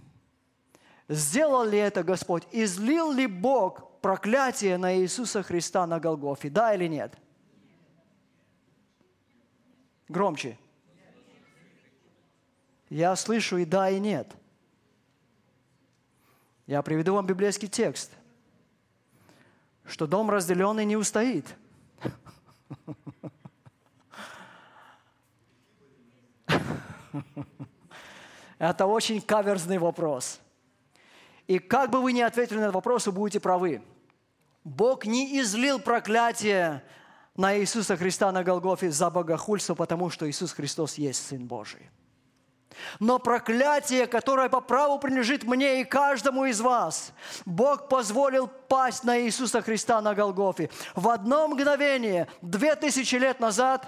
[1.09, 2.45] Сделал ли это Господь?
[2.51, 6.49] Излил ли Бог проклятие на Иисуса Христа на Голгофе?
[6.49, 7.15] Да или нет?
[10.09, 10.59] Громче.
[12.89, 14.35] Я слышу и да, и нет–
[16.67, 18.11] Я приведу вам библейский текст,
[19.85, 21.47] что дом разделенный не устоит.
[28.59, 30.41] Это очень каверзный вопрос.
[31.47, 33.81] И как бы вы ни ответили на этот вопрос, вы будете правы.
[34.65, 36.83] Бог не излил проклятие
[37.37, 41.89] на Иисуса Христа на Голгофе за богохульство, потому что Иисус Христос есть Сын Божий.
[43.01, 47.13] Но проклятие, которое по праву принадлежит мне и каждому из вас,
[47.45, 50.71] Бог позволил пасть на Иисуса Христа на Голгофе.
[50.95, 53.87] В одно мгновение, две тысячи лет назад,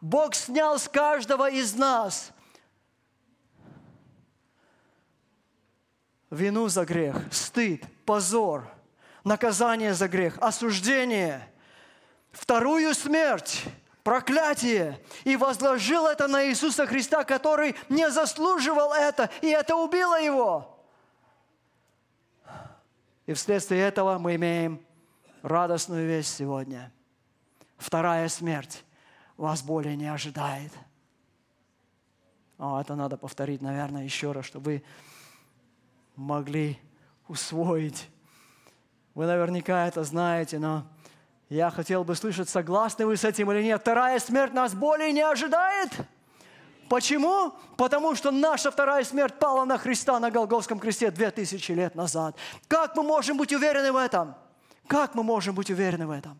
[0.00, 2.32] Бог снял с каждого из нас
[6.30, 8.68] вину за грех, стыд, позор,
[9.24, 11.50] наказание за грех, осуждение,
[12.32, 13.64] вторую смерть,
[14.08, 20.82] проклятие, и возложил это на Иисуса Христа, который не заслуживал это, и это убило его.
[23.26, 24.80] И вследствие этого мы имеем
[25.42, 26.90] радостную весть сегодня.
[27.76, 28.82] Вторая смерть
[29.36, 30.72] вас более не ожидает.
[32.56, 34.84] О, это надо повторить, наверное, еще раз, чтобы вы
[36.16, 36.78] могли
[37.28, 38.08] усвоить.
[39.14, 40.86] Вы наверняка это знаете, но
[41.48, 43.80] я хотел бы слышать, согласны вы с этим или нет.
[43.80, 45.90] Вторая смерть нас более не ожидает.
[46.88, 47.52] Почему?
[47.76, 52.36] Потому что наша вторая смерть пала на Христа на Голговском кресте две тысячи лет назад.
[52.66, 54.34] Как мы можем быть уверены в этом?
[54.86, 56.38] Как мы можем быть уверены в этом?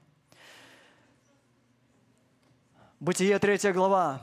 [3.00, 4.22] Бытие 3 глава.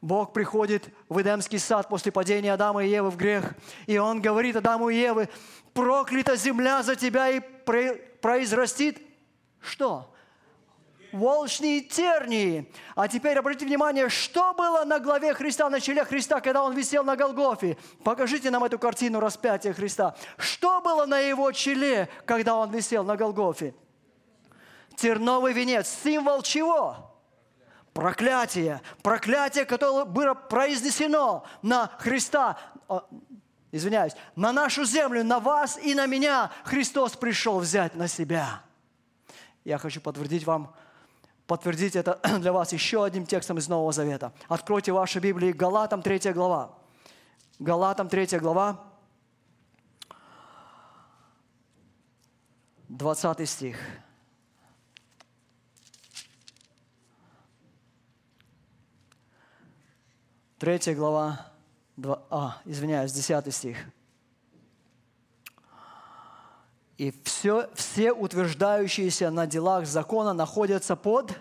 [0.00, 3.54] Бог приходит в Эдемский сад после падения Адама и Евы в грех.
[3.86, 5.28] И Он говорит Адаму и Еве,
[5.72, 7.40] проклята земля за тебя и
[8.20, 9.02] произрастит
[9.60, 10.13] что?
[11.14, 12.70] Волчные тернии.
[12.94, 17.04] А теперь обратите внимание, что было на главе Христа, на челе Христа, когда Он висел
[17.04, 17.76] на Голгофе.
[18.02, 20.14] Покажите нам эту картину распятия Христа.
[20.36, 23.74] Что было на Его челе, когда Он висел на Голгофе?
[24.96, 25.88] Терновый венец.
[26.02, 27.14] Символ чего?
[27.94, 32.58] проклятие, проклятие, которое было произнесено на Христа,
[33.72, 38.62] извиняюсь, на нашу землю, на вас и на меня Христос пришел взять на себя.
[39.64, 40.74] Я хочу подтвердить вам,
[41.46, 44.32] подтвердить это для вас еще одним текстом из Нового Завета.
[44.48, 46.78] Откройте ваши Библии, Галатам 3 глава.
[47.58, 48.80] Галатам 3 глава,
[52.88, 53.76] 20 стих.
[60.58, 61.52] Третья глава,
[61.96, 63.76] 2, а, извиняюсь, 10 стих.
[66.96, 71.32] И все, все утверждающиеся на делах закона находятся под,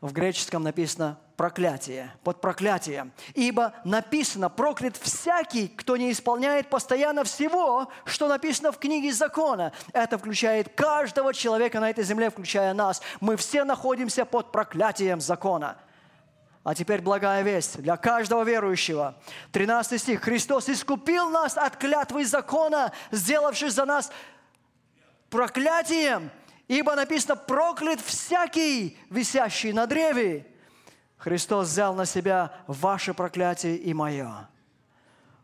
[0.00, 3.10] в греческом написано проклятие, под проклятием.
[3.34, 9.72] Ибо написано, проклят всякий, кто не исполняет постоянно всего, что написано в книге закона.
[9.92, 13.00] Это включает каждого человека на этой земле, включая нас.
[13.20, 15.78] Мы все находимся под проклятием закона.
[16.64, 19.14] А теперь благая весть для каждого верующего.
[19.52, 20.22] 13 стих.
[20.22, 24.10] Христос искупил нас от клятвы закона, сделавший за нас
[25.28, 26.30] проклятием,
[26.66, 30.46] ибо написано, проклят всякий, висящий на древе.
[31.18, 34.48] Христос взял на себя ваше проклятие и мое.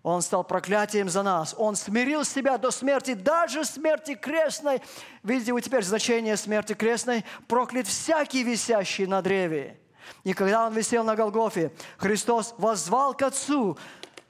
[0.03, 1.55] Он стал проклятием за нас.
[1.59, 4.81] Он смирил себя до смерти, даже смерти крестной.
[5.23, 7.27] Видите вы теперь значение смерти крестной?
[7.47, 9.79] Проклят всякий, висящий на древе.
[10.25, 13.79] И когда он висел на Голгофе, Христос воззвал к Отцу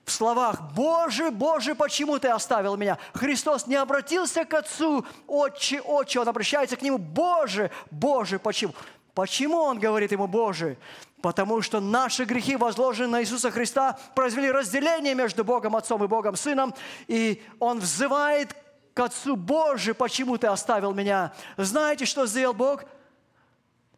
[0.04, 6.20] в словах «Боже, Боже, почему Ты оставил меня?» Христос не обратился к Отцу «Отче, Отче»,
[6.20, 8.74] Он обращается к Нему «Боже, Боже, почему?»
[9.14, 10.76] Почему Он говорит Ему «Боже»?
[11.22, 16.34] Потому что наши грехи, возложенные на Иисуса Христа, произвели разделение между Богом Отцом и Богом
[16.36, 16.74] Сыном,
[17.06, 18.56] и Он взывает
[18.94, 22.84] к Отцу «Боже, почему Ты оставил меня?» Знаете, что сделал Бог?–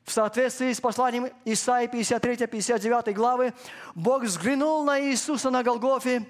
[0.04, 3.54] в соответствии с посланием Исаии 53-59 главы,
[3.94, 6.26] Бог взглянул на Иисуса на Голгофе,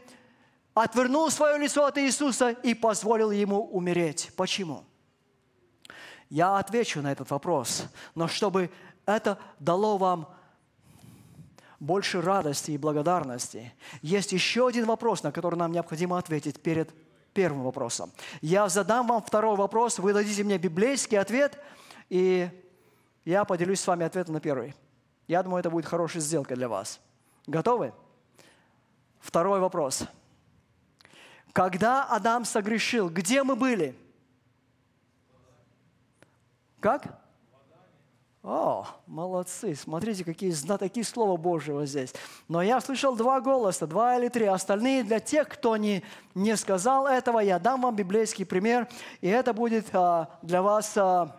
[0.74, 4.30] отвернул свое лицо от Иисуса и позволил ему умереть.
[4.36, 4.84] Почему?
[6.28, 8.70] Я отвечу на этот вопрос, но чтобы
[9.06, 10.28] это дало вам
[11.78, 16.94] больше радости и благодарности, есть еще один вопрос, на который нам необходимо ответить перед
[17.34, 18.12] первым вопросом.
[18.40, 21.58] Я задам вам второй вопрос, вы дадите мне библейский ответ,
[22.08, 22.48] и
[23.24, 24.74] я поделюсь с вами ответом на первый.
[25.28, 27.00] Я думаю, это будет хорошая сделка для вас.
[27.46, 27.92] Готовы?
[29.20, 30.04] Второй вопрос.
[31.52, 33.96] Когда Адам согрешил, где мы были?
[36.80, 37.22] Как?
[38.42, 42.12] О, молодцы, смотрите, какие знатоки Слова Божьего здесь.
[42.48, 44.46] Но я слышал два голоса, два или три.
[44.46, 46.02] Остальные для тех, кто не,
[46.34, 48.88] не сказал этого, я дам вам библейский пример,
[49.20, 51.36] и это будет а, для вас а,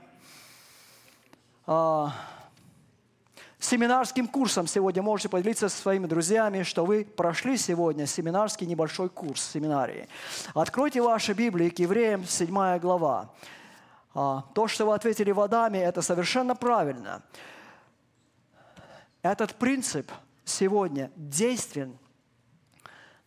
[3.59, 5.01] семинарским курсом сегодня.
[5.01, 10.07] Можете поделиться со своими друзьями, что вы прошли сегодня семинарский небольшой курс семинарии.
[10.53, 13.32] Откройте ваши Библии к Евреям, 7 глава.
[14.14, 17.24] А, то, что вы ответили водами, это совершенно правильно.
[19.22, 20.11] Этот принцип
[20.43, 21.97] сегодня действен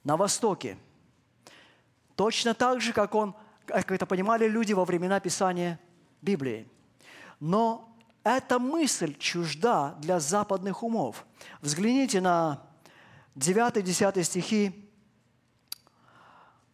[0.04, 0.76] на Востоке.
[2.14, 3.34] Точно так же, как, он,
[3.64, 5.80] как это понимали люди во времена Писания
[6.20, 6.68] Библии.
[7.40, 7.95] Но
[8.26, 11.24] эта мысль чужда для западных умов.
[11.60, 12.60] Взгляните на
[13.36, 14.90] 9-10 стихи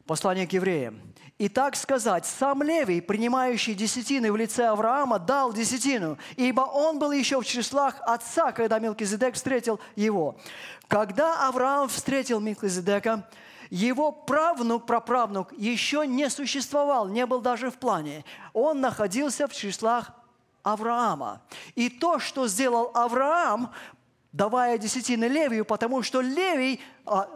[0.07, 0.99] послания к евреям.
[1.37, 7.13] И так сказать, сам Левий, принимающий десятины в лице Авраама, дал десятину, ибо он был
[7.13, 10.39] еще в числах отца, когда Милкизедек встретил его.
[10.89, 13.29] Когда Авраам встретил Милкизедека,
[13.69, 18.25] его правнук, праправнук еще не существовал, не был даже в плане.
[18.55, 20.13] Он находился в числах
[20.63, 21.43] Авраама.
[21.75, 23.73] И то, что сделал Авраам,
[24.33, 27.29] давая десятины Левию, потому что Левий, а,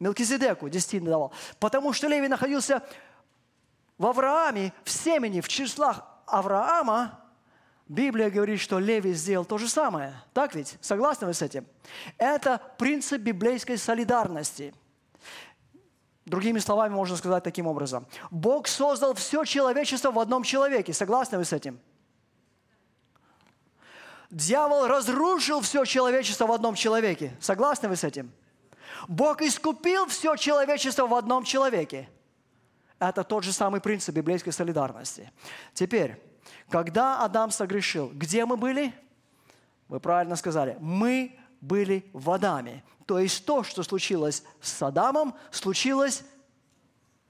[0.00, 2.82] Мелкизедеку десятины давал, потому что Левий находился
[3.98, 7.20] в Аврааме, в семени, в числах Авраама,
[7.88, 10.12] Библия говорит, что Левий сделал то же самое.
[10.34, 10.76] Так ведь?
[10.82, 11.66] Согласны вы с этим?
[12.18, 14.74] Это принцип библейской солидарности.
[16.26, 18.06] Другими словами можно сказать таким образом.
[18.30, 20.92] Бог создал все человечество в одном человеке.
[20.92, 21.80] Согласны вы с этим?
[24.30, 27.36] Дьявол разрушил все человечество в одном человеке.
[27.40, 28.30] Согласны вы с этим?
[29.06, 32.08] Бог искупил все человечество в одном человеке.
[32.98, 35.32] Это тот же самый принцип библейской солидарности.
[35.72, 36.20] Теперь,
[36.68, 38.92] когда Адам согрешил, где мы были?
[39.88, 40.76] Вы правильно сказали.
[40.80, 42.84] Мы были в Адаме.
[43.06, 46.22] То есть то, что случилось с Адамом, случилось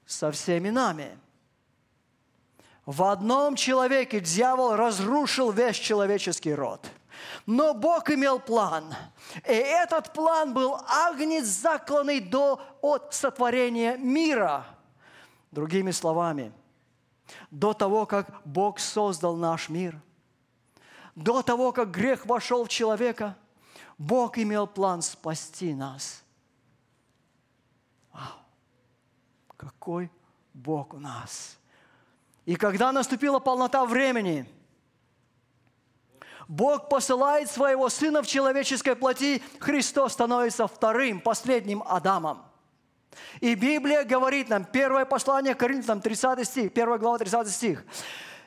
[0.06, 1.18] со всеми нами.
[2.88, 6.88] В одном человеке дьявол разрушил весь человеческий род.
[7.44, 8.94] Но Бог имел план.
[9.44, 14.64] И этот план был агнец, закланный до, от сотворения мира–
[15.50, 16.52] Другими словами,
[17.50, 19.98] до того, как Бог создал наш мир,
[21.14, 23.36] до того, как грех вошел в человека,
[23.96, 26.22] Бог имел план спасти нас.
[28.12, 28.38] Вау!
[29.56, 30.10] Какой
[30.52, 31.57] Бог у нас!
[32.48, 34.46] И когда наступила полнота времени,
[36.48, 42.42] Бог посылает своего Сына в человеческой плоти, Христос становится вторым, последним Адамом.
[43.40, 47.84] И Библия говорит нам, первое послание к Коринфянам, 30 стих, 1 глава, 30 стих.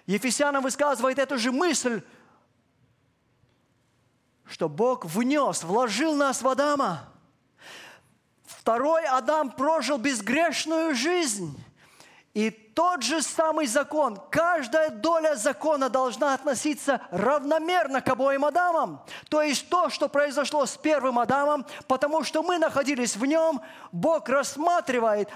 [0.07, 2.01] Ефесянам высказывает эту же мысль,
[4.47, 7.07] что Бог внес, вложил нас в Адама.
[8.45, 11.55] Второй Адам прожил безгрешную жизнь.
[12.33, 19.03] И тот же самый закон, каждая доля закона должна относиться равномерно к обоим Адамам.
[19.29, 23.61] То есть то, что произошло с первым Адамом, потому что мы находились в нем,
[23.91, 25.29] Бог рассматривает,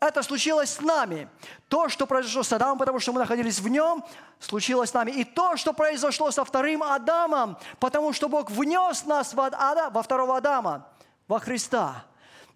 [0.00, 1.28] это случилось с нами.
[1.68, 4.04] То, что произошло с Адамом, потому что мы находились в нем,
[4.38, 5.10] случилось с нами.
[5.10, 10.02] И то, что произошло со вторым Адамом, потому что Бог внес нас во, Ада, во
[10.02, 10.86] второго Адама,
[11.26, 12.04] во Христа.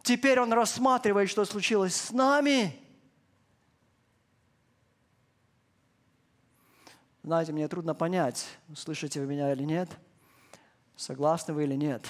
[0.02, 2.78] Теперь Он рассматривает, что случилось с нами–
[7.24, 8.44] Знаете, мне трудно понять,
[8.74, 9.88] слышите вы меня или нет,
[10.96, 12.04] согласны вы или нет.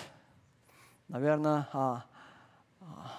[1.08, 2.04] Наверное, а,
[2.80, 3.10] а,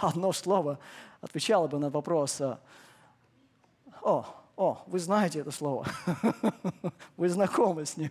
[0.08, 0.80] одно слово
[1.20, 2.40] отвечало бы на вопрос.
[2.40, 2.58] А,
[4.02, 4.26] о,
[4.56, 5.86] о, вы знаете это слово.
[7.16, 8.10] Вы знакомы с ним.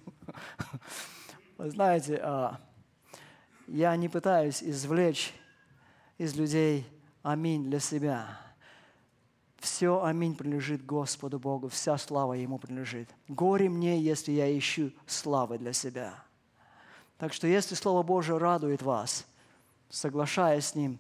[1.58, 2.58] Вы знаете, а,
[3.68, 5.34] я не пытаюсь извлечь
[6.18, 6.88] из людей
[7.22, 8.40] аминь для себя.
[9.60, 13.10] Все аминь принадлежит Господу Богу, вся слава Ему принадлежит.
[13.28, 16.24] Горе мне, если я ищу славы для себя.
[17.18, 19.26] Так что если Слово Божие радует вас,
[19.90, 20.98] соглашаясь с Ним,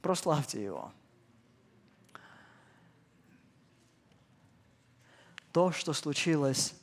[0.00, 0.92] прославьте Его.
[5.52, 6.74] То, что случилось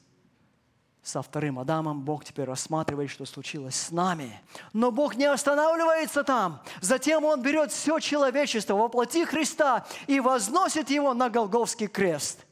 [1.07, 4.41] со вторым Адамом, Бог теперь рассматривает, что случилось с нами.
[4.73, 6.61] Но Бог не останавливается там.
[6.81, 12.45] Затем Он берет все человечество во плоти Христа и возносит его на Голговский крест.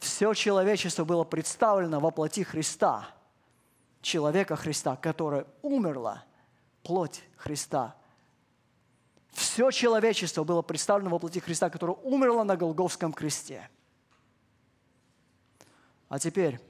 [0.00, 3.06] Все человечество было представлено во плоти Христа,
[4.02, 6.24] человека Христа, которое умерло,
[6.82, 7.94] плоть Христа.
[9.30, 13.70] Все человечество было представлено во плоти Христа, которое умерло на Голговском кресте–
[16.08, 16.60] а теперь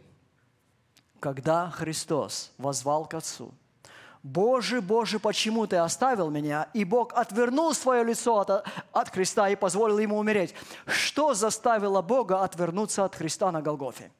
[1.20, 3.52] когда Христос возвал к Отцу,
[4.22, 9.54] «Боже, Боже, почему Ты оставил меня?» И Бог отвернул свое лицо от, от Христа и
[9.54, 10.52] позволил Ему умереть.
[10.86, 14.10] Что заставило Бога отвернуться от Христа на Голгофе?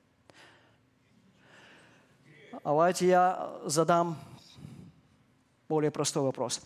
[2.63, 4.17] Давайте я задам
[5.69, 6.61] более простой вопрос.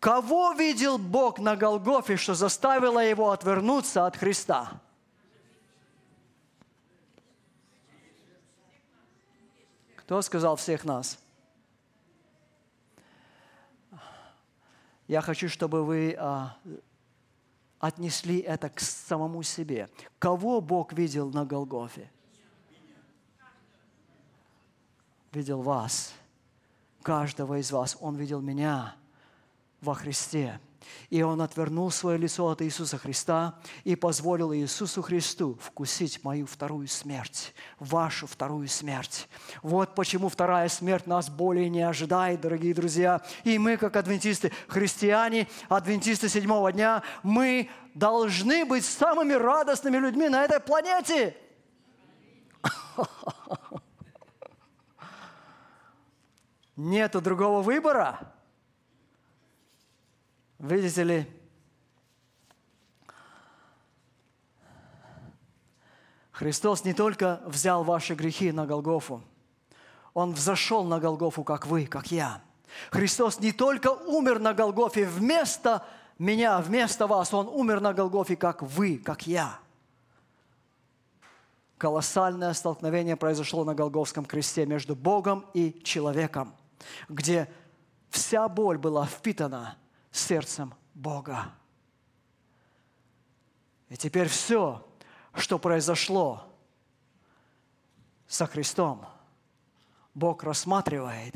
[0.00, 4.80] Кого видел Бог на Голгофе, что заставило его отвернуться от Христа?
[10.12, 11.18] Кто сказал всех нас?
[15.08, 16.54] Я хочу, чтобы вы а,
[17.78, 19.88] отнесли это к самому себе.
[20.18, 22.10] Кого Бог видел на Голгофе?
[25.32, 26.12] Видел вас,
[27.00, 27.96] каждого из вас.
[27.98, 28.94] Он видел меня
[29.80, 30.60] во Христе.
[31.10, 36.88] И он отвернул свое лицо от Иисуса Христа и позволил Иисусу Христу вкусить мою вторую
[36.88, 39.28] смерть, вашу вторую смерть.
[39.62, 43.20] Вот почему вторая смерть нас более не ожидает, дорогие друзья.
[43.44, 50.44] И мы, как адвентисты, христиане, адвентисты седьмого дня, мы должны быть самыми радостными людьми на
[50.44, 51.36] этой планете.
[56.76, 58.31] Нету другого выбора.
[60.62, 61.26] Видите ли,
[66.30, 69.24] Христос не только взял ваши грехи на Голгофу,
[70.14, 72.40] Он взошел на Голгофу, как вы, как я.
[72.92, 75.84] Христос не только умер на Голгофе вместо
[76.16, 79.58] меня, вместо вас, Он умер на Голгофе, как вы, как я.
[81.76, 86.54] Колоссальное столкновение произошло на Голговском кресте между Богом и человеком,
[87.08, 87.52] где
[88.10, 89.76] вся боль была впитана
[90.12, 91.52] сердцем Бога.
[93.88, 94.86] И теперь все,
[95.34, 96.46] что произошло
[98.26, 99.06] со Христом,
[100.14, 101.34] Бог рассматривает,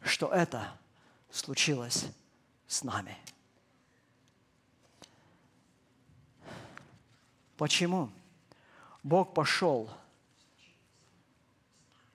[0.00, 0.72] что это
[1.30, 2.06] случилось
[2.66, 3.16] с нами.
[7.56, 8.10] Почему
[9.02, 9.90] Бог пошел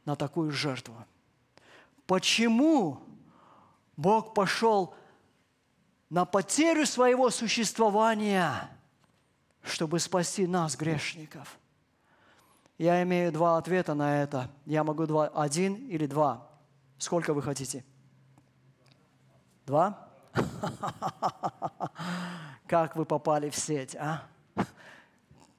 [0.05, 0.95] на такую жертву?
[2.05, 3.01] Почему
[3.97, 4.95] Бог пошел
[6.11, 8.69] на потерю своего существования,
[9.63, 11.57] чтобы спасти нас, грешников?
[12.77, 14.49] Я имею два ответа на это.
[14.65, 16.49] Я могу два, один или два.
[16.97, 17.85] Сколько вы хотите?
[19.65, 20.09] Два?
[22.67, 24.27] Как вы попали в сеть, а?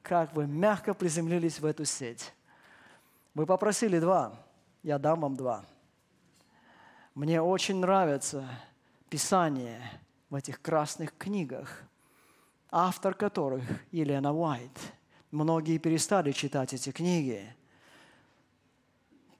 [0.03, 2.35] Как вы мягко приземлились в эту сеть.
[3.35, 4.35] Вы попросили два,
[4.83, 5.65] я дам вам два.
[7.15, 8.47] Мне очень нравится
[9.09, 9.81] Писание,
[10.33, 11.83] в этих красных книгах,
[12.71, 14.73] автор которых Елена Уайт.
[15.31, 17.55] Многие перестали читать эти книги,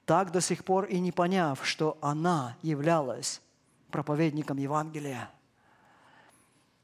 [0.05, 3.41] так до сих пор и не поняв, что она являлась
[3.89, 5.31] проповедником Евангелия.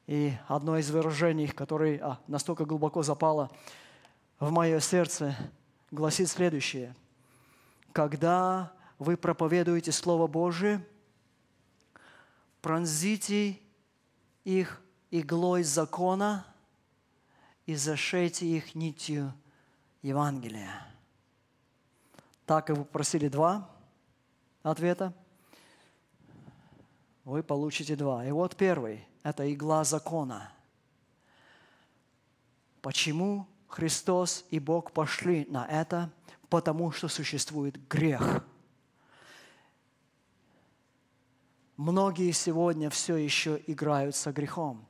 [0.07, 3.51] И одно из выражений, которое а, настолько глубоко запало
[4.39, 5.35] в мое сердце,
[5.91, 6.95] гласит следующее.
[7.91, 10.83] Когда вы проповедуете Слово Божие,
[12.63, 13.59] пронзите
[14.49, 14.81] их
[15.11, 16.45] иглой закона
[17.65, 19.33] и зашейте их нитью
[20.01, 20.87] Евангелия.
[22.45, 23.69] Так как вы просили два
[24.63, 25.13] ответа,
[27.25, 28.25] вы получите два.
[28.25, 30.51] И вот первый– это игла закона.
[32.81, 36.09] Почему Христос и Бог пошли на это?
[36.49, 38.43] Потому что существует грех–
[41.79, 44.85] Многие сегодня все еще играют со грехом.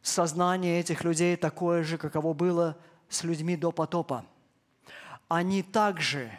[0.00, 2.78] Сознание этих людей такое же, каково было
[3.10, 4.24] с людьми до потопа.
[5.28, 6.32] Они также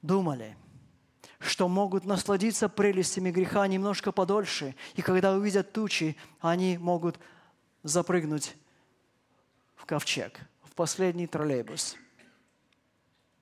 [0.00, 0.56] думали,
[1.40, 7.18] что могут насладиться прелестями греха немножко подольше, и когда увидят тучи, они могут
[7.82, 8.54] запрыгнуть
[9.74, 11.96] в ковчег, в последний троллейбус,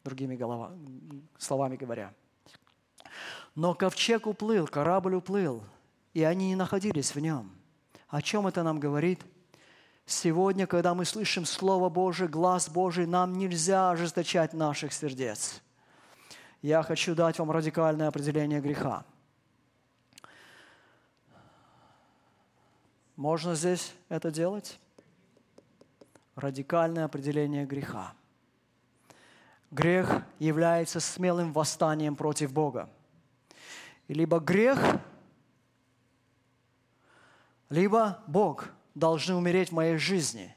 [0.03, 0.73] другими голова,
[1.37, 2.15] словами говоря–
[3.55, 5.63] но ковчег уплыл, корабль уплыл,
[6.15, 7.51] и они не находились в нем.
[8.09, 9.21] О чем это нам говорит?
[10.07, 15.63] Сегодня, когда мы слышим Слово Божие, глаз Божий, нам нельзя ожесточать наших сердец.
[16.61, 19.05] Я хочу дать вам радикальное определение греха.
[23.17, 24.79] Можно здесь это делать?
[26.35, 28.15] Радикальное определение греха.
[29.71, 32.89] Грех является смелым восстанием против Бога
[34.09, 34.79] либо грех,
[37.69, 40.55] либо Бог должны умереть в моей жизни.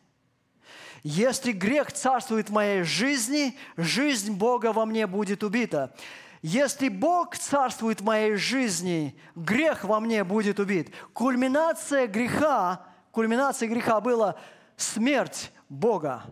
[1.03, 5.95] Если грех царствует в моей жизни, жизнь Бога во мне будет убита.
[6.41, 10.91] Если Бог царствует в моей жизни, грех во мне будет убит.
[11.13, 14.35] Кульминация греха, кульминация греха была
[14.77, 16.23] смерть Бога,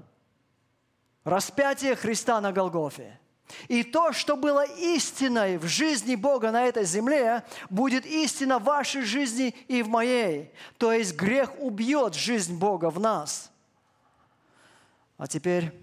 [1.23, 3.19] распятие Христа на Голгофе.
[3.67, 9.01] И то, что было истиной в жизни Бога на этой земле, будет истина в вашей
[9.03, 10.51] жизни и в моей.
[10.77, 13.51] То есть грех убьет жизнь Бога в нас.
[15.17, 15.73] А теперь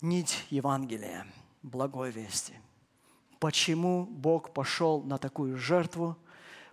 [0.00, 1.26] нить Евангелия,
[1.62, 2.54] благой вести.
[3.38, 6.16] Почему Бог пошел на такую жертву–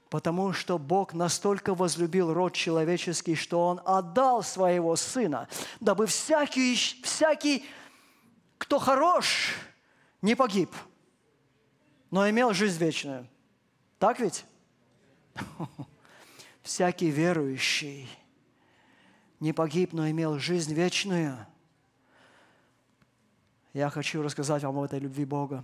[0.09, 5.47] Потому что Бог настолько возлюбил род человеческий, что Он отдал Своего Сына,
[5.79, 7.65] дабы всякий, всякий
[8.57, 9.53] кто хорош,
[10.21, 10.73] не погиб,
[12.09, 13.27] но имел жизнь вечную.
[13.99, 14.45] Так ведь?
[16.63, 18.09] Всякий верующий
[19.39, 21.37] не погиб, но имел жизнь вечную.
[23.73, 25.63] Я хочу рассказать вам об этой любви Бога.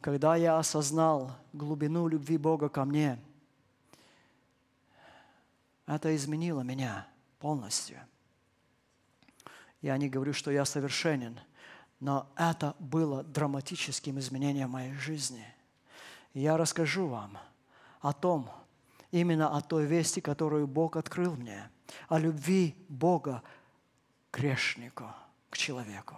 [0.00, 3.18] Когда я осознал глубину любви Бога ко мне,
[5.86, 7.08] это изменило меня
[7.40, 7.98] полностью.
[9.80, 11.40] Я не говорю, что я совершенен,
[12.00, 15.44] но это было драматическим изменением моей жизни.
[16.34, 17.38] Я расскажу вам
[18.00, 18.50] о том,
[19.10, 21.70] именно о той вести, которую Бог открыл мне,
[22.08, 23.42] о любви Бога
[24.30, 25.06] к грешнику,
[25.50, 26.16] к человеку.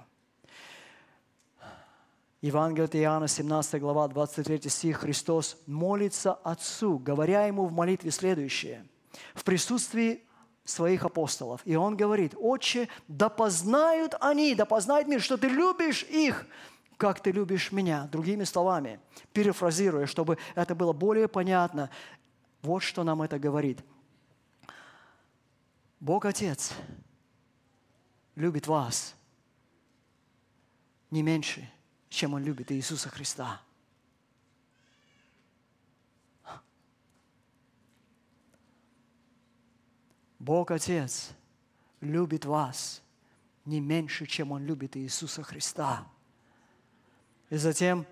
[2.42, 8.86] Евангелие Иоанна, 17 глава, 23 стих, Христос молится Отцу, говоря Ему в молитве следующее,
[9.34, 10.24] в присутствии
[10.64, 11.60] своих апостолов.
[11.66, 16.46] И Он говорит, «Отче, да познают они, да познает мир, что Ты любишь их,
[16.96, 18.08] как Ты любишь меня».
[18.10, 19.00] Другими словами,
[19.34, 21.90] перефразируя, чтобы это было более понятно,
[22.62, 23.84] вот что нам это говорит.
[25.98, 26.72] Бог Отец
[28.34, 29.14] любит вас
[31.10, 31.68] не меньше–
[32.10, 33.62] чем он любит Иисуса Христа.
[40.38, 41.30] Бог Отец
[42.00, 43.02] любит вас
[43.66, 46.06] не меньше, чем Он любит Иисуса Христа.
[47.50, 48.06] И затем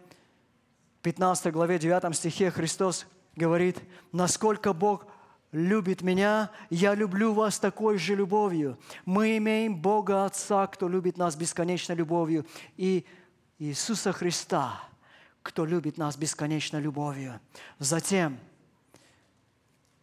[0.98, 3.78] в 15 главе 9 стихе Христос говорит,
[4.12, 5.06] насколько Бог
[5.52, 8.78] любит меня, я люблю вас такой же любовью.
[9.06, 12.46] Мы имеем Бога Отца, кто любит нас бесконечной любовью,
[12.76, 13.06] и
[13.58, 14.80] Иисуса Христа,
[15.42, 17.40] кто любит нас бесконечной любовью.
[17.78, 18.38] Затем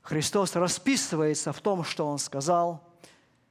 [0.01, 2.84] Христос расписывается в том, что Он сказал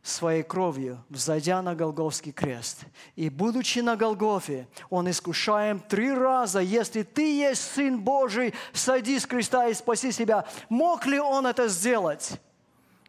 [0.03, 2.85] своей кровью, взойдя на Голговский крест.
[3.17, 9.25] И будучи на Голгофе, Он искушаем три раза, если Ты есть Сын Божий, сойди с
[9.25, 10.47] креста и спаси себя.
[10.69, 12.39] Мог ли Он это сделать?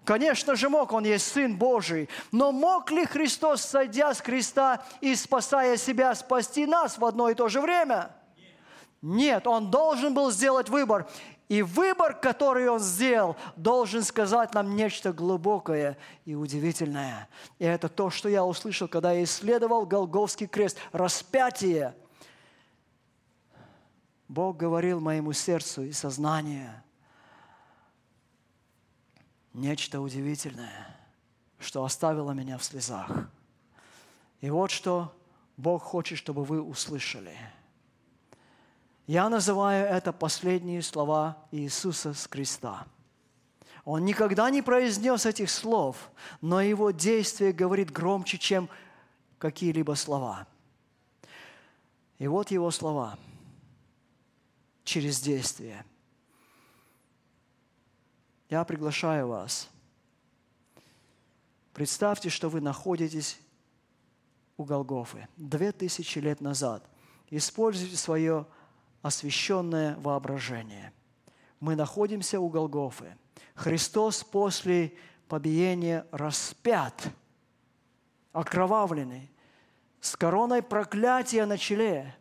[0.06, 2.08] Конечно же мог, Он есть Сын Божий.
[2.32, 7.34] Но мог ли Христос, сойдя с креста и спасая себя, спасти нас в одно и
[7.34, 8.16] то же время?
[9.02, 11.08] Нет, Он должен был сделать выбор.
[11.50, 17.28] И выбор, который Он сделал, должен сказать нам нечто глубокое и удивительное.
[17.58, 21.96] И это то, что я услышал, когда я исследовал Голговский крест, распятие.
[24.28, 26.70] Бог говорил моему сердцу и сознанию–
[29.56, 30.96] нечто удивительное,
[31.60, 33.10] что оставило меня в слезах.
[34.42, 35.16] И вот что
[35.58, 37.36] Бог хочет, чтобы вы услышали.
[39.08, 42.86] Я называю это последние слова Иисуса с креста.
[43.86, 46.10] Он никогда не произнес этих слов,
[46.42, 48.68] но его действие говорит громче, чем
[49.38, 50.48] какие-либо слова.
[52.18, 53.18] И вот его слова
[54.84, 55.86] через действие–
[58.50, 59.70] я приглашаю вас.
[61.74, 63.40] Представьте, что вы находитесь
[64.58, 66.88] у Голгофы две тысячи лет назад.
[67.30, 68.46] Используйте свое
[69.02, 70.94] освященное воображение.
[71.60, 73.18] Мы находимся у Голгофы.
[73.56, 74.94] Христос после
[75.28, 77.08] побиения распят,
[78.32, 79.32] окровавленный,
[80.00, 82.16] с короной проклятия на челе.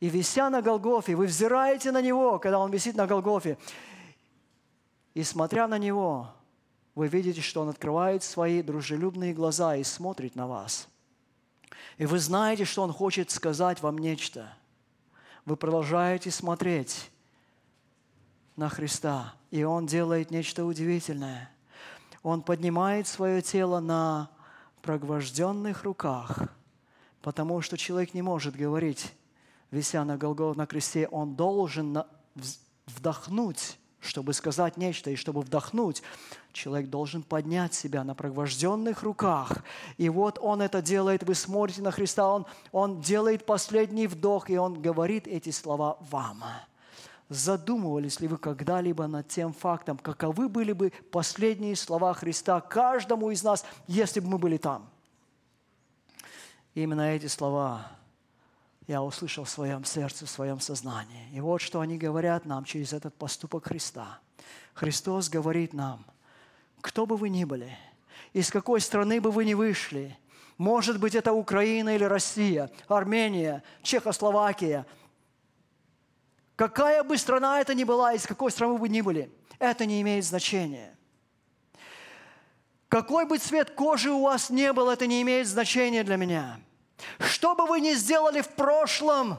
[0.00, 3.56] И вися на Голгофе, вы взираете на Него, когда Он висит на Голгофе,
[5.14, 6.32] и смотря на него,
[6.94, 10.88] вы видите, что он открывает свои дружелюбные глаза и смотрит на вас.
[11.98, 14.52] И вы знаете, что он хочет сказать вам нечто.
[15.44, 17.10] Вы продолжаете смотреть
[18.56, 21.50] на Христа, и он делает нечто удивительное.
[22.22, 24.30] Он поднимает свое тело на
[24.82, 26.48] прогвожденных руках,
[27.22, 29.12] потому что человек не может говорить,
[29.70, 32.04] вися на Голгоф на кресте, он должен
[32.86, 36.02] вдохнуть чтобы сказать нечто и чтобы вдохнуть,
[36.52, 39.64] человек должен поднять себя на провожденных руках.
[39.96, 44.56] И вот он это делает, вы смотрите на Христа, он, он делает последний вдох, и
[44.56, 46.44] он говорит эти слова вам.
[47.28, 53.42] Задумывались ли вы когда-либо над тем фактом, каковы были бы последние слова Христа каждому из
[53.42, 54.88] нас, если бы мы были там?
[56.74, 57.90] Именно эти слова
[58.86, 61.28] я услышал в своем сердце, в своем сознании.
[61.32, 64.20] И вот что они говорят нам через этот поступок Христа.
[64.74, 66.04] Христос говорит нам,
[66.80, 67.76] кто бы вы ни были,
[68.32, 70.18] из какой страны бы вы ни вышли,
[70.58, 74.86] может быть, это Украина или Россия, Армения, Чехословакия,
[76.54, 80.24] какая бы страна это ни была, из какой страны вы ни были, это не имеет
[80.24, 80.94] значения.
[82.88, 86.60] Какой бы цвет кожи у вас не был, это не имеет значения для меня–
[87.18, 89.38] что бы вы ни сделали в прошлом,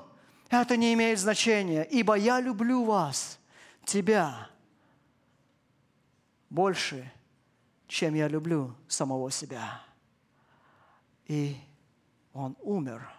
[0.49, 3.39] это не имеет значения, ибо я люблю вас,
[3.83, 4.49] тебя,
[6.49, 7.11] больше,
[7.87, 9.81] чем я люблю самого себя.
[11.27, 11.57] И
[12.33, 13.09] Он умер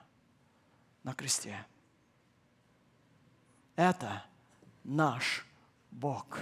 [1.03, 1.67] на кресте.
[3.75, 4.25] Это
[4.85, 5.45] наш
[5.91, 6.39] Бог.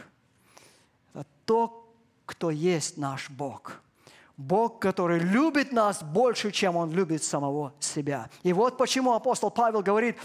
[1.13, 1.95] Это то,
[2.27, 3.81] кто есть наш Бог–
[4.37, 8.29] Бог, который любит нас больше, чем Он любит самого себя.
[8.43, 10.17] И вот почему апостол Павел говорит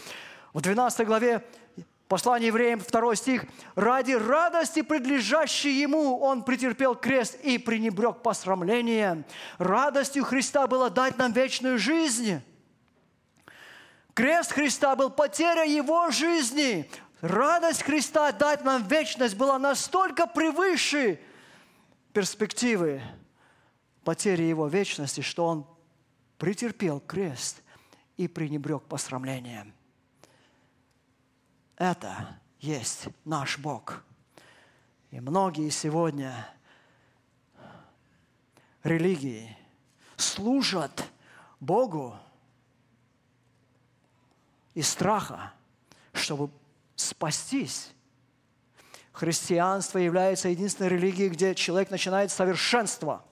[0.54, 1.46] в 12 главе
[2.08, 3.46] послания евреям, 2 стих,
[3.76, 9.26] «Ради радости, предлежащей Ему, Он претерпел крест и пренебрег посрамление.
[9.60, 12.42] Радостью Христа было дать нам вечную жизнь».
[14.16, 16.90] Крест Христа был потеря Его жизни.
[17.22, 21.20] Радость Христа дать нам вечность была настолько превыше
[22.12, 23.02] перспективы,
[24.10, 25.68] потери его вечности, что он
[26.40, 27.62] претерпел крест
[28.18, 29.72] и пренебрег посрамлением.
[31.76, 34.04] Это есть наш Бог.
[35.12, 36.50] И многие сегодня
[38.82, 39.56] религии
[40.18, 41.06] служат
[41.60, 42.18] Богу
[44.74, 45.54] из страха,
[46.14, 46.52] чтобы
[46.96, 47.92] спастись.
[49.12, 53.24] Христианство является единственной религией, где человек начинает совершенство–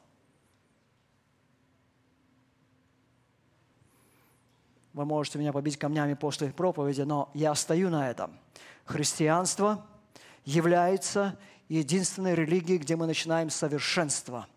[4.97, 8.35] Вы можете меня побить камнями после проповеди, но я стою на этом.
[8.83, 9.85] Христианство
[10.43, 11.37] является
[11.69, 14.47] единственной религией, где мы начинаем совершенство.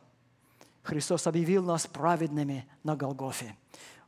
[0.82, 3.56] Христос объявил нас праведными на Голгофе.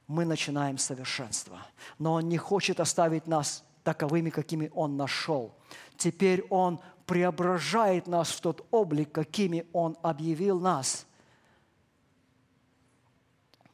[0.07, 1.59] Мы начинаем совершенство.
[1.99, 5.53] Но Он не хочет оставить нас таковыми, какими Он нашел.
[5.95, 6.79] Теперь Он
[7.11, 11.05] преображает нас в тот облик, какими Он объявил нас.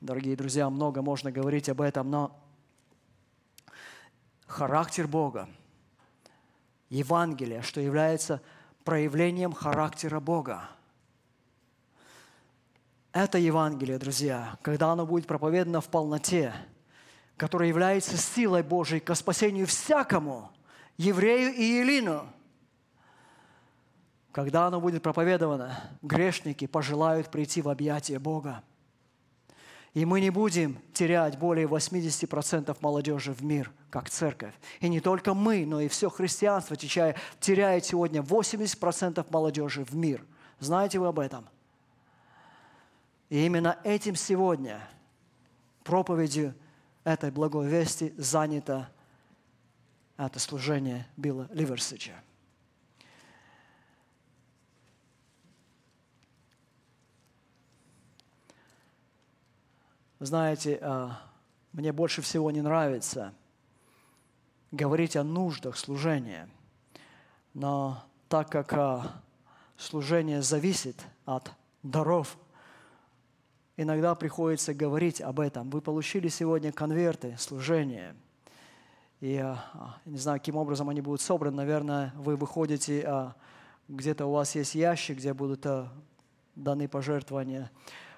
[0.02, 2.36] Дорогие друзья, много можно говорить об этом, но
[4.48, 5.48] характер Бога,
[6.90, 8.42] Евангелие, что является
[8.84, 10.72] проявлением характера Бога.
[13.12, 16.56] Это Евангелие, друзья, когда оно будет проповедано в полноте,
[17.36, 20.50] которое является силой Божией к спасению всякому,
[20.98, 22.28] еврею и елину–
[24.38, 28.64] когда оно будет проповедовано, грешники пожелают прийти в объятия Бога.
[29.96, 34.54] И мы не будем терять более 80% молодежи в мир, как церковь.
[34.80, 40.24] И не только мы, но и все христианство теряет сегодня 80% молодежи в мир.
[40.60, 41.50] Знаете вы об этом?
[43.30, 44.88] И именно этим сегодня
[45.84, 46.54] проповедью
[47.04, 48.88] этой благой вести занято
[50.16, 52.14] это служение Билла Ливерсича.
[60.20, 61.22] Знаете, а,
[61.74, 63.36] мне больше всего не нравится
[64.72, 66.50] говорить о нуждах служения.
[67.54, 69.22] Но так как а,
[69.78, 71.52] служение зависит от
[71.84, 72.36] даров,
[73.76, 75.70] иногда приходится говорить об этом.
[75.70, 78.16] Вы получили сегодня конверты служения.
[79.20, 81.58] И а, не знаю, каким образом они будут собраны.
[81.58, 83.36] Наверное, вы выходите,
[83.88, 85.64] где-то у вас есть ящик, где будут
[86.56, 87.70] даны пожертвования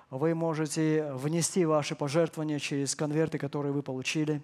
[0.09, 4.41] вы можете внести ваши пожертвования через конверты, которые вы получили.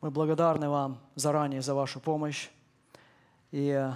[0.00, 2.48] Мы благодарны вам заранее за вашу помощь.
[3.52, 3.90] И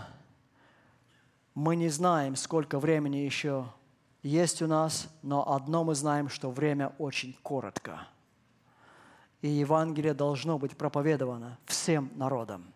[1.55, 3.67] мы не знаем, сколько времени еще
[4.23, 8.07] есть у нас, но одно мы знаем, что время очень коротко.
[9.41, 12.74] И Евангелие должно быть проповедовано всем народам.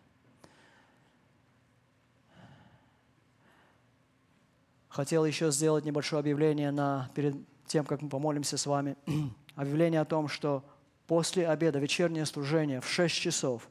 [4.89, 7.37] Хотел еще сделать небольшое объявление на, перед
[7.67, 8.97] тем, как мы помолимся с вами.
[9.55, 10.65] объявление о том, что
[11.07, 13.69] после обеда, вечернее служение в 6 часов,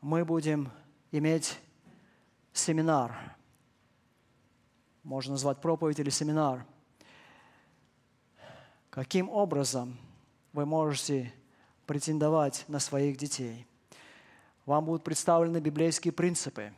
[0.00, 0.70] мы будем
[1.12, 1.58] иметь
[2.52, 3.36] семинар.
[5.02, 6.64] Можно назвать проповедь или семинар.
[8.90, 9.96] Каким образом
[10.52, 11.32] вы можете
[11.86, 13.66] претендовать на своих детей?
[14.66, 16.72] Вам будут представлены библейские принципы,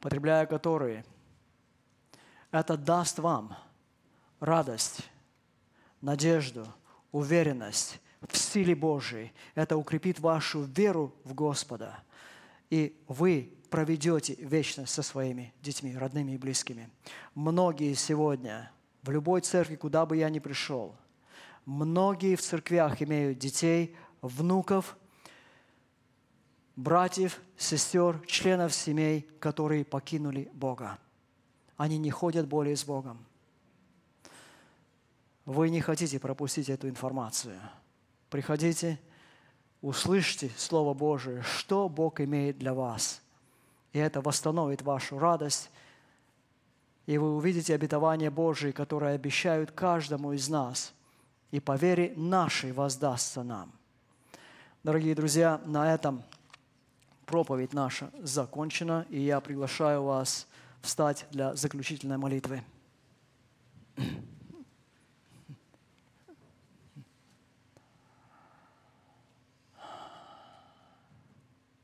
[0.00, 1.04] потребляя которые
[2.50, 3.56] это даст вам
[4.40, 5.08] радость,
[6.00, 6.66] надежду,
[7.12, 9.32] уверенность в силе Божией.
[9.54, 12.02] Это укрепит вашу веру в Господа.
[12.70, 16.90] И вы проведете вечность со своими детьми, родными и близкими.
[17.34, 18.70] Многие сегодня
[19.02, 20.96] в любой церкви, куда бы я ни пришел,
[21.64, 24.96] многие в церквях имеют детей, внуков,
[26.80, 30.98] братьев, сестер, членов семей, которые покинули Бога.
[31.76, 33.24] Они не ходят более с Богом.
[35.44, 37.58] Вы не хотите пропустить эту информацию.
[38.28, 38.98] Приходите,
[39.82, 43.20] услышьте Слово Божие, что Бог имеет для вас.
[43.92, 45.70] И это восстановит вашу радость,
[47.06, 50.94] и вы увидите обетование Божие, которое обещают каждому из нас,
[51.50, 53.72] и по вере нашей воздастся нам.
[54.84, 56.22] Дорогие друзья, на этом
[57.30, 60.48] проповедь наша закончена, и я приглашаю вас
[60.82, 62.64] встать для заключительной молитвы.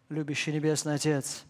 [0.08, 1.44] Любящий Небесный Отец,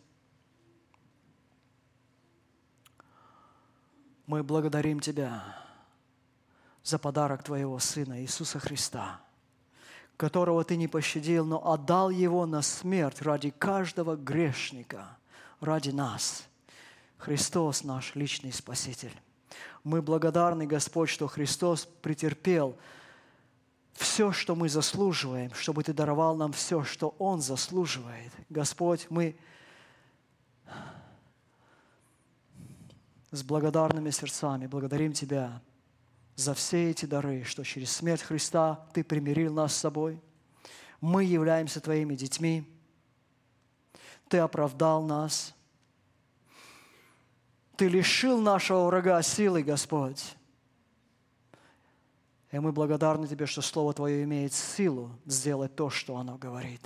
[4.27, 5.43] мы благодарим Тебя
[6.83, 9.23] за подарок Твоего Сына Иисуса Христа,
[10.17, 15.17] которого Ты не пощадил, но отдал Его на смерть ради каждого грешника,
[15.61, 16.45] ради нас.
[17.19, 19.13] Христос наш личный Спаситель.
[19.85, 22.77] Мы благодарны, Господь, что Христос претерпел–
[23.97, 28.33] все, что мы заслуживаем, чтобы Ты даровал нам все, что Он заслуживает.
[28.51, 29.37] Господь, мы
[33.31, 35.61] с благодарными сердцами благодарим Тебя
[36.37, 40.21] за все эти дары, что через смерть Христа Ты примирил нас с собой.
[41.01, 42.71] Мы являемся Твоими детьми.
[44.29, 45.55] Ты оправдал нас.
[47.77, 50.37] Ты лишил нашего врага силы, Господь.
[52.53, 56.81] И мы благодарны Тебе, что Слово Твое имеет силу сделать то, что оно говорит.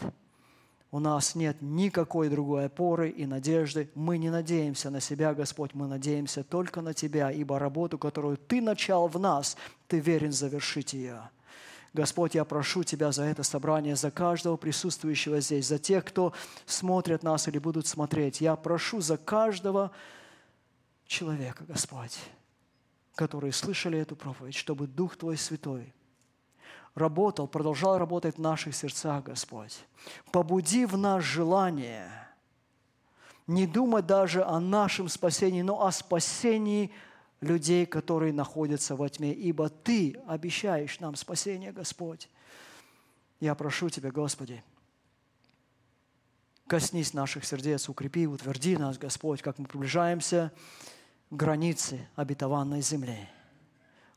[0.92, 3.90] У нас нет никакой другой опоры и надежды.
[3.94, 8.60] Мы не надеемся на себя, Господь, мы надеемся только на Тебя, ибо работу, которую Ты
[8.60, 11.30] начал в нас, Ты верен завершить ее.
[11.92, 16.32] Господь, я прошу Тебя за это собрание, за каждого присутствующего здесь, за тех, кто
[16.66, 18.40] смотрят нас или будут смотреть.
[18.40, 19.92] Я прошу за каждого
[21.06, 22.18] человека, Господь
[23.20, 25.92] которые слышали эту проповедь, чтобы Дух Твой Святой
[26.94, 29.84] работал, продолжал работать в наших сердцах, Господь.
[30.32, 32.10] Побуди в нас желание
[33.46, 36.92] не думать даже о нашем спасении, но о спасении
[37.40, 42.28] людей, которые находятся во тьме, ибо Ты обещаешь нам спасение, Господь.
[43.40, 44.62] Я прошу Тебя, Господи,
[46.66, 50.52] коснись наших сердец, укрепи, утверди нас, Господь, как мы приближаемся
[51.30, 53.28] границы обетованной земли.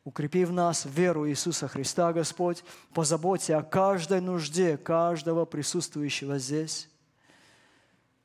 [0.04, 2.64] Укрепи в нас веру Иисуса Христа, Господь.
[2.94, 6.90] Позаботься о каждой нужде каждого присутствующего здесь.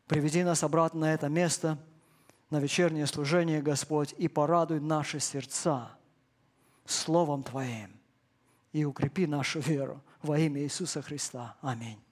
[0.08, 1.78] Приведи нас обратно на это место,
[2.50, 5.90] на вечернее служение, Господь, и порадуй наши сердца
[6.84, 7.90] Словом Твоим.
[8.72, 11.56] И укрепи нашу веру во имя Иисуса Христа.
[11.60, 12.07] Аминь.